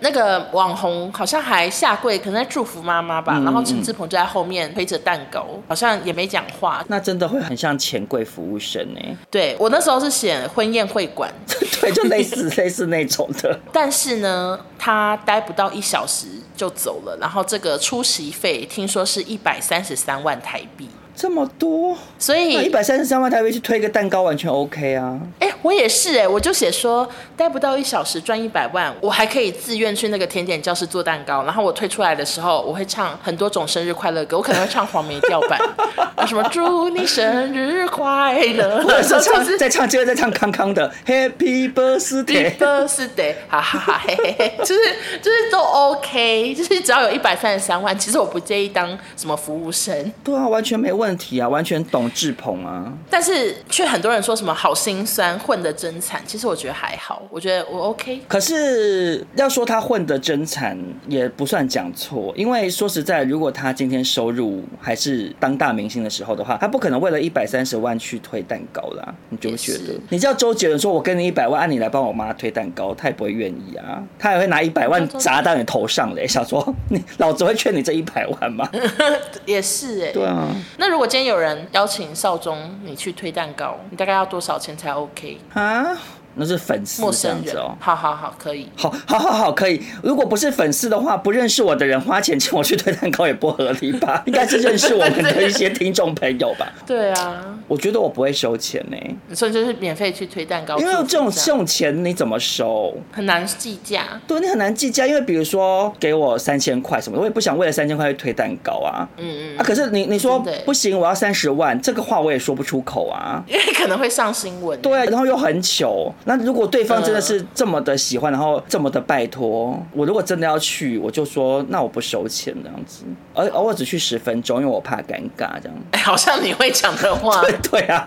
[0.00, 3.38] 那个网红好像还下跪，可能在祝福妈妈吧。
[3.38, 6.84] 嗯、然后陈志鹏就在后面推着蛋糕，好像也没讲话。
[6.88, 9.00] 那真的会很像钱柜服务生呢？
[9.30, 11.32] 对，我那时候是写婚宴会馆，
[11.80, 13.58] 对，就类似 类似那种的。
[13.72, 20.88] 但是呢，他待不到一小时就走了，然后这个出席费听说是一百三十三万台币。
[21.16, 25.18] 这么多，所以一百三十三万台币去推个蛋糕完全 OK 啊！
[25.38, 35.58] 哎、欸，我也是哎、欸，我就写说待不到一小时赚一百万，我还可以自愿去那个甜点教室做蛋糕，然后我推出来的时候，我会唱很多种生日快乐歌，我可能会唱黄梅调版，
[35.96, 44.80] 啊 什么祝你生日快乐，或者是唱再唱接着再唱康康的 Happy Birthday Birthday，哈哈哈嘿嘿嘿， 就是
[45.22, 51.06] 就是都 OK，就是只要有一百三十三万，其实我不介意当什么服务生，对啊，完全没问题。
[51.06, 56.20] 问题啊，完全懂志鹏啊，但是却很多人说什么好心酸，混得真惨。
[56.26, 58.20] 其实我觉得还好，我觉得我 OK。
[58.26, 69.14] 可是要说他混得真惨，也不算讲错，因为说实在，如果他今天收入还是当大明星的时候的话，他不可能为了一百三十万去推蛋糕啦。
[69.28, 74.02] 你就觉得，是你叫周杰伦说，我给你一百万，按你来帮我妈推蛋糕，他也不会愿意啊。
[74.18, 78.68] 他也会拿一百万砸到你头上嘞，想说你老子会劝你这一百万吗？
[79.46, 80.48] 也是哎、欸，对啊，
[80.78, 85.94] 那如如果今天有人邀请少宗你去推蛋糕，你大概要多少钱才 OK 啊？
[86.36, 87.74] 那是粉丝陌生人哦。
[87.80, 88.68] 好好好，可以。
[88.76, 89.82] 好，好，好，好，可以。
[90.02, 94.22] 如果不是粉丝的话，不认识我的人花钱请我去推蛋糕也不合理吧？
[94.26, 96.72] 应该是认识我们的一些听众朋友吧？
[96.86, 98.96] 对啊，我觉得我不会收钱呢。
[99.34, 102.94] 所以就是免费去推蛋糕，因为这种这种钱你怎么收？
[103.12, 104.02] 很难计价。
[104.26, 109.08] 对，你很难计价，因为比如说给我三千块什么，我也不想为了三千块去推蛋糕啊。
[109.16, 109.58] 嗯嗯。
[109.58, 114.78] 啊，可是你你说不行，我要三十万，这个话我也说不出口啊，因 为可能会上新闻。
[114.82, 116.12] 对，然后又很糗。
[116.28, 125.74] 那如果对方真的是这么的喜欢，然后这么的拜托，我如果真的要去，我就说那我不收钱这样子，而而我只去十分钟，因为我怕尴尬这样。
[125.92, 127.40] 哎， 好像你会讲的话。
[127.46, 128.04] 对对啊。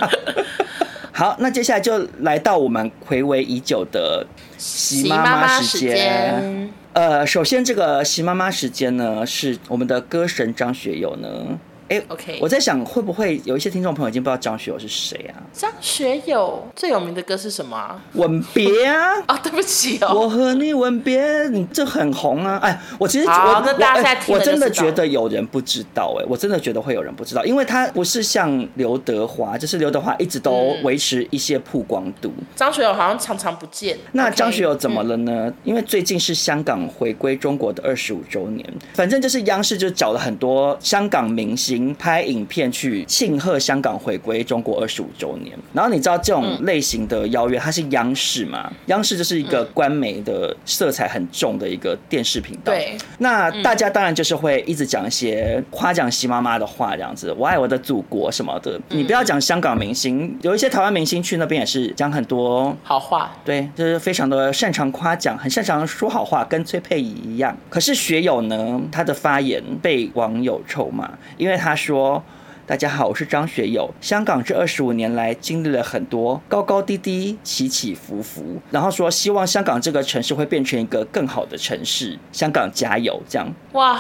[1.14, 4.26] 好，那接下来就来到我们回味已久的
[4.58, 6.70] 习妈妈时间。
[6.92, 11.58] 呃，首先这个习妈妈时间呢，是我们的歌神张学友呢。
[11.90, 15.42] 哎、欸，OK，我在想会不会有一些听众朋友已经不知道张学友是谁啊？
[15.52, 18.00] 张学友最有名的歌是什么啊？
[18.14, 19.20] 吻别啊！
[19.26, 22.58] 啊， 对不起哦，我和你吻别，你这很红啊！
[22.62, 32.32] 哎，我其实我我、欸、我真的觉得有人不知道哎、欸，我真的觉得会有人不知道，因为他不是像刘德华，就是刘德华一直都维持一些曝光度。
[32.56, 33.98] 张、嗯、学友好像常常不见。
[34.12, 35.46] 那张学友怎么了呢？
[35.48, 38.64] 嗯、因为最近是香港回归中国的二十五周年，
[38.94, 41.79] 反正就是央视就找了很多香港明星。
[41.96, 48.72] 拍影片去庆贺香港回归中国二十五周年，然后你知道这种类型的邀约，它是央视嘛？
[48.88, 52.72] 央视就是一个官媒的色彩很重的一个电视频道。
[52.74, 58.80] 对，那大家当然就是会一直讲一些夸奖习妈妈的话，这样子，我爱我的祖国什么的。
[58.90, 67.56] 你不要讲香港明星，有一些台湾明星去那边也是讲很多好话，对，就是非常的擅长夸奖，很擅长说好话，跟崔佩仪一样。
[67.70, 72.24] 可是学友呢，他的发言被网友臭骂，因为他他说。
[72.66, 73.90] 大家好，我是张学友。
[74.00, 82.20] 香港这二十五年来经历了很多高高低低、起起伏伏，然后说希望香港这个城市会变成一个更好的城市。
[82.32, 83.20] 香港加油！
[83.28, 84.00] 这样哇。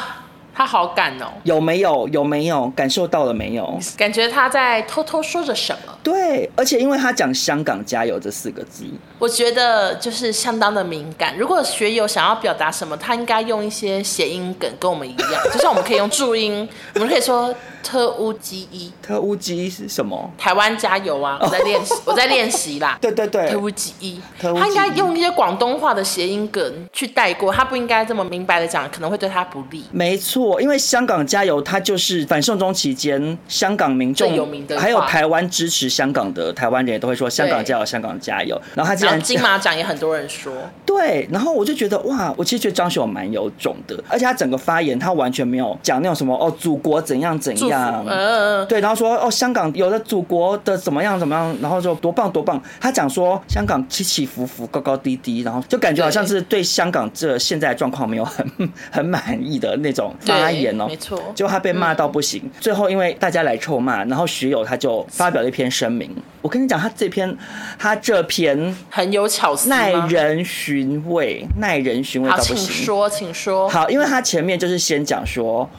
[0.60, 2.06] 他好感哦，有没有？
[2.10, 3.80] 有没有感受到了没有？
[3.96, 5.98] 感觉他在偷偷说着什么？
[6.04, 8.84] 对，而且因为他讲“香港加油”这四个字，
[9.20, 11.38] 我觉得就是相当的敏感。
[11.38, 18.92] 如果学友想要表达什么，他应该用一些谐音梗，跟我们一样，就像我们可以用注音， 我们可以说“特务机一”。
[19.02, 20.30] 特务机一是什么？
[20.38, 21.38] 台湾加油啊！
[21.42, 22.98] 我在练习， 我在练习啦。
[23.02, 29.84] 对对对，特务机一，他应该用一些广东话的谐音梗去带过，他不应该这么明白的讲，可能会对他不利。
[29.92, 30.62] 没错。
[30.62, 34.30] 因为香港加油，他就是反送中期间，香港民众
[34.78, 38.60] 还有台湾支持香港的台湾人也都会说“香港加油，香港加油”。
[38.76, 40.54] 然后他竟然金马奖也很多人说，
[40.86, 41.28] 对。
[41.32, 48.80] 然后我就觉得哇，我其实觉得张学友蛮有种的，而且他整个发言他完全没有讲那种什么哦，祖国怎样怎样，嗯，对。
[48.80, 52.62] 然后说哦，香港有了祖国的怎么样怎么样，然后就多棒多棒。
[52.80, 58.46] 他讲说香港起起伏伏，高高低低，然后就感觉好像是对香港这现在的状况没有很
[58.92, 60.14] 很满意的那种。
[60.26, 62.42] 发言哦，没错，结果他被骂到不行。
[62.44, 66.10] 嗯、最后因为大家来臭骂，然后徐友他就发表了一篇声明。
[66.42, 67.36] 我跟你讲，他这篇
[67.78, 72.56] 他这篇很有巧思，耐人寻味，耐人寻味到不行。
[72.56, 73.68] 请说，请说。
[73.68, 75.70] 好，因为他前面就是先讲说。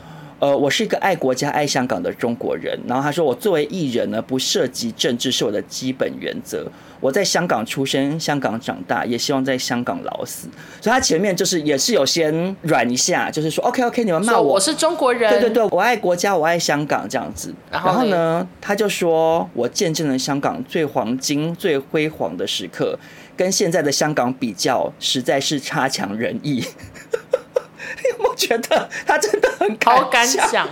[0.41, 2.79] 呃，我是一个爱国家、爱香港的中国人。
[2.89, 6.67] 然后他说，我作为艺人呢，不涉及政治是我的基本原则。
[6.99, 10.49] 我在香港出生，香港长大，也希望在香港老死。
[10.81, 17.55] 所以他前面就是也是有先软一下，就是说 OK OK，你们骂我，我是中国人，对对对，我爱国家，我爱香港这样子。
[17.71, 22.99] 然后呢，他就说我见证了香港最黄金、最辉煌的时刻，
[23.37, 26.65] 跟现在的香港比较，实在是差强人意。
[28.41, 30.67] 觉得他真的很好敢讲？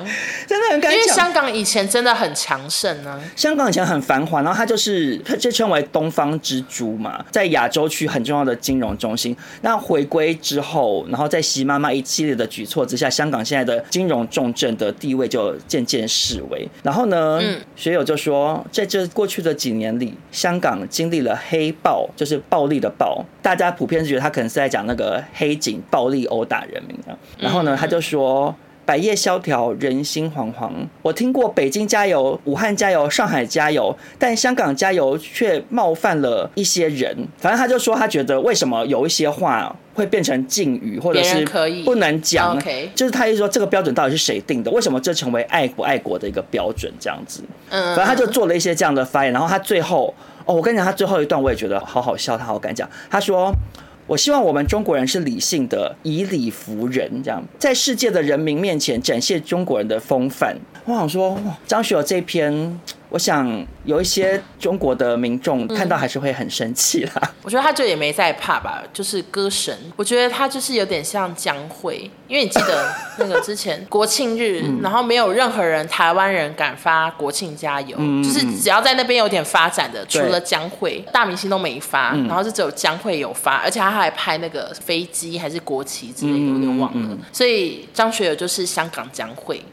[0.47, 0.93] 真的很敢讲。
[0.93, 3.21] 因为香港以前真的很强盛啊。
[3.37, 9.37] 香港以前很繁华，然后它就是它就称为东方之珠嘛，在亚洲区很重要的金融中心。
[9.61, 16.67] 那回归之后，然后在习妈妈一系列的举措之下，香港现在的金融重镇的地位就渐渐式微。
[16.83, 27.13] 然后呢，嗯、学友就说，在这过去的几年里，香港经历了黑暴，就是暴力的暴，大家普遍是觉得他可能是在讲那个黑警暴力殴打人民啊。
[27.39, 28.55] 然后呢，他就说
[28.85, 30.71] 百业萧条，人心惶惶。
[31.03, 37.15] 我听过北京加油、武汉加油、上海加油，但香港加油却冒犯了一些人。
[37.39, 41.45] 反正他就说，他觉得为什么有一些话会变成禁语，或者是
[41.85, 42.59] 不能讲？
[42.95, 44.71] 就是他一说这个标准到底是谁定的？
[44.71, 46.91] 为什么这成为爱不爱国的一个标准？
[46.99, 49.33] 这样子，嗯反正他就做了一些这样的发言。
[49.35, 50.15] 然后他最后，
[50.47, 52.89] 哦，我跟你讲，他最后一段我也觉得好好笑，他好敢讲。
[53.11, 53.53] 他说。
[54.09, 60.57] 我希望我们中国人是理性的，以理服人，这样在世界的人民面前展现中国人的风范。
[60.87, 62.81] 我想说，张学友这篇
[63.11, 67.13] 我想有一些中国的民众看到还是会很生气啦。
[67.23, 69.77] 嗯、 我觉得他就也没在怕吧，就是歌神。
[69.97, 87.17] 我觉得他就是有点像江蕙，因为你记得那个之前国庆日， 然后没有任何人台湾人敢发国庆加油，嗯、就是只要在那边有点发展的，除了江蕙，大明星都没发，然后就只有江蕙有发，而且他还拍那个飞机还是国旗之类的，有点忘了。
[87.33, 89.63] 所以张学友就是香港江蕙。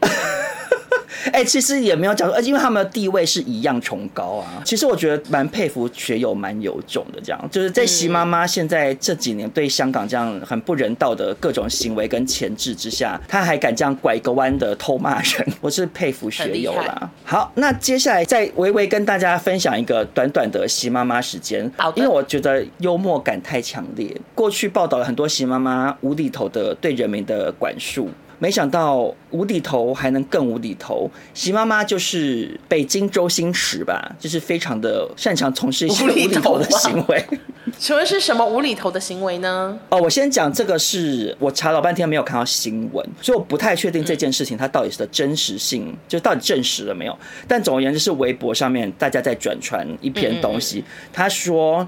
[1.26, 4.62] 哎、欸，其实也没有讲说，因为他们的地位是一样崇高啊。
[4.64, 7.20] 其实我觉得蛮佩服学友，蛮有种的。
[7.22, 17.10] 这样就是在习妈妈现在这几年对香港这样很不人道的各种行为跟钳制之下，他还敢这样拐个弯的偷骂人， 我是佩服学友啦。
[17.24, 24.14] 好，那接下来再微微跟大家分享一个短短的习妈妈时间，因为我觉得幽默感太强烈。
[24.34, 28.10] 过去报道了很多习妈妈无厘头的对人民的管束。
[28.38, 37.24] 没想到无厘头还能更无厘头，席妈妈就是北京周星驰吧，就是非常的擅长从事一些无厘头的行为。
[37.78, 39.78] 请问是什么无厘头的行为呢？
[39.88, 47.18] 哦，我先讲这个是我查了半天没有看到新闻，所以我不太确定这件事情它到底是的真实性，嗯、就到底证实了没有。
[47.48, 51.86] 但总而言之是微博上面大家在转传一篇东西，他说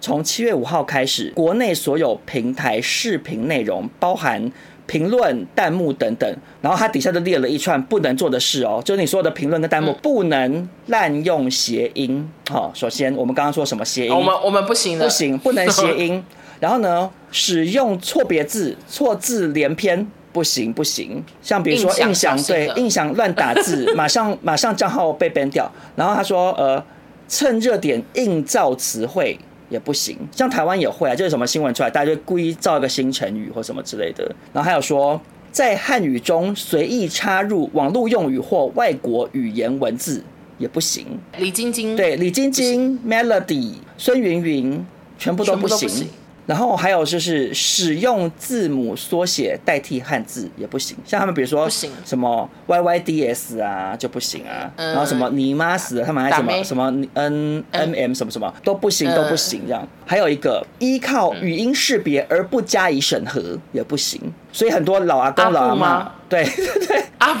[0.00, 4.52] 从七月五号开始，国内所有平台视频内容包含。
[4.86, 12.28] 评论、弹幕等等，然后它底下就列了一串不能做的事哦，就是你所有的评论跟弹幕不能滥用谐音。
[12.48, 14.14] 好，首先我们刚刚说什么谐音？
[14.14, 16.22] 我们我们不行的，不行，不能谐音。
[16.60, 21.22] 然后呢，使用错别字、错字连篇，不行不行。
[21.42, 25.70] 像比如说印象，对，印象乱打字， 马上马上账号被 ban 掉。
[25.96, 26.82] 然后他说，呃，
[27.28, 29.38] 趁热点硬造词汇。
[29.68, 34.24] 也不行，像台湾也会啊，就是什么新闻出来，大家就故意造一个新成语或什么之类的。
[34.52, 40.22] 然后还有说，在汉语中随意插入网络用语或外国语言文字
[40.58, 41.06] 也不行。
[41.38, 44.86] 李晶晶，对，李晶晶、Melody、孙云云，
[45.18, 46.08] 全部都不行。
[46.46, 56.84] 然后还有就是使用字母缩写代替汉字也不行，像他们比如说什么 Y Y D S 啊就不行啊，然后什么你妈死了，他们还什么什么
[57.14, 59.86] N M M 什么什么都不行都不行这样。
[60.04, 64.20] 还有一个依靠语音识别而不加以审核也不行，
[64.56, 67.40] 所以很多老阿公老阿妈对对对 阿布，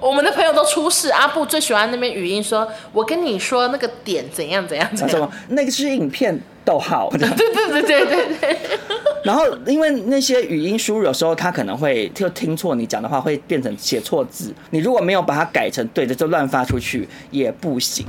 [0.00, 6.36] 我们的朋友都出事，阿布最喜欢那边语音说，我跟你说那个点怎样怎样怎样，什么那个是影片。
[6.62, 8.58] 逗号，对对对对对对。
[9.24, 14.54] 然后，因为那些语音输入有时候他可能会就听错你讲的话，会变成写错字。
[14.68, 18.04] 你如果没有把它改成对的，就乱发出去也不行。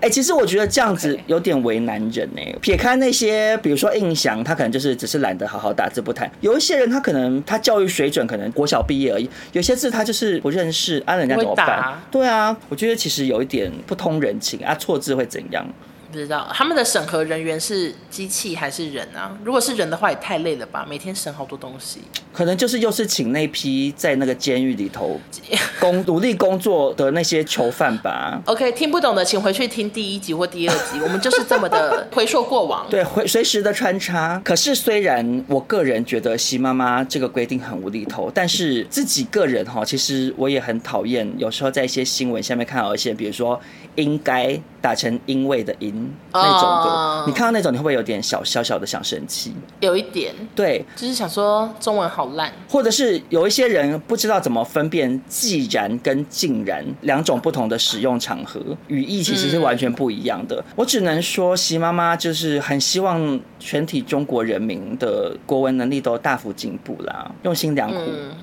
[0.00, 2.52] 哎，其实我觉得这样子有点为难人哎。
[2.62, 6.28] 撇开那些，比如说印象，他可能就是只是懒得好好打字不谈。
[6.40, 12.00] 有一些人他可能他教育水准可能国小毕业而已，有些字他就是不认识，按人家怎么办？
[12.10, 15.66] 对啊，我觉得其实有一点不通人情啊，错字会怎样？
[16.12, 19.38] 不知道他们的审核人员是机器还是人啊？
[19.44, 20.84] 如果是人的话，也太累了吧！
[20.88, 22.00] 每天审好多东西，
[22.32, 25.20] 可能就是又是请那批在那个监狱里头
[25.80, 28.40] 工努力工作的那些囚犯吧。
[28.46, 34.40] OK，听不懂的请回去听第一集或第二集， 我们就是这么的回溯过往，对，回随时的穿插。
[34.44, 43.60] 可是虽然我个人觉得习妈妈这个规定很无厘头，但是自己个人哈，其实我也很讨厌，有时候在一些新闻下面看到一些，比如说
[43.96, 45.90] 应该打成因为的因。
[46.32, 49.52] 那种的，你看到那种，你会不会有点小小小的想生气？
[49.80, 60.62] 有一点，对，就是想说中文好烂，或者是有一些人不知道怎么分辨“既然”跟“竟然”两种不同的使用场合，语义其实是完全不一样的。
[60.76, 68.00] 我只能说，习妈妈就是很希望全体中国人民的国文能力都大幅进步啦，用心良苦。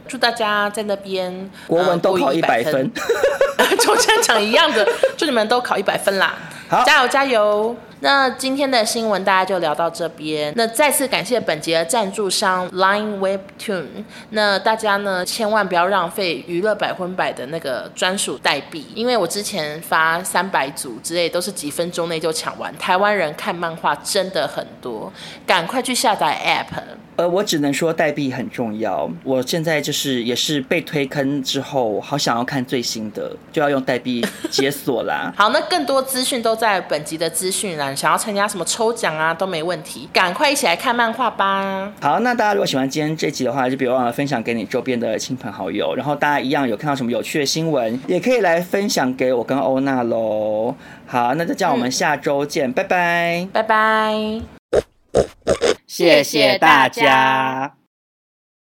[0.07, 2.91] 祝大家在那边国文都考一百分，
[3.80, 6.36] 就像讲一样的，祝你们都考一百分啦。
[6.69, 7.75] 好，加油加油！
[7.99, 10.53] 那今天的新闻大家就聊到这边。
[10.55, 13.85] 那再次感谢本节的赞助商 Line Webtoon。
[14.29, 22.75] 那大家呢，千万不要浪费娱乐百分百的那个专属代币，因为我之前发三百组之类，都是几分钟内就抢完。
[22.77, 25.11] 台湾人看漫画真的很多，
[25.45, 26.81] 赶快去下载 App。
[27.18, 29.09] 呃，我只能说代币很重要。
[29.24, 35.34] 我现在就是也是被推坑之后，好想要看最新的，就要用代币解锁啦。
[35.36, 41.91] 好，那更多资讯都在本集的资讯栏，想要参加什么抽奖啊都没问题，赶快一起来看漫画吧。
[41.99, 45.95] 好，那大家如果喜欢今天这集的话，就别忘了分享给你周边的亲朋好友。
[45.95, 50.76] 然后大家一样有看到什么有趣的新闻，也可以来分享给我跟欧娜喽。
[51.07, 54.41] 好，那就这样，我们下周见，嗯、拜拜，拜拜。
[55.88, 57.76] 谢谢大家。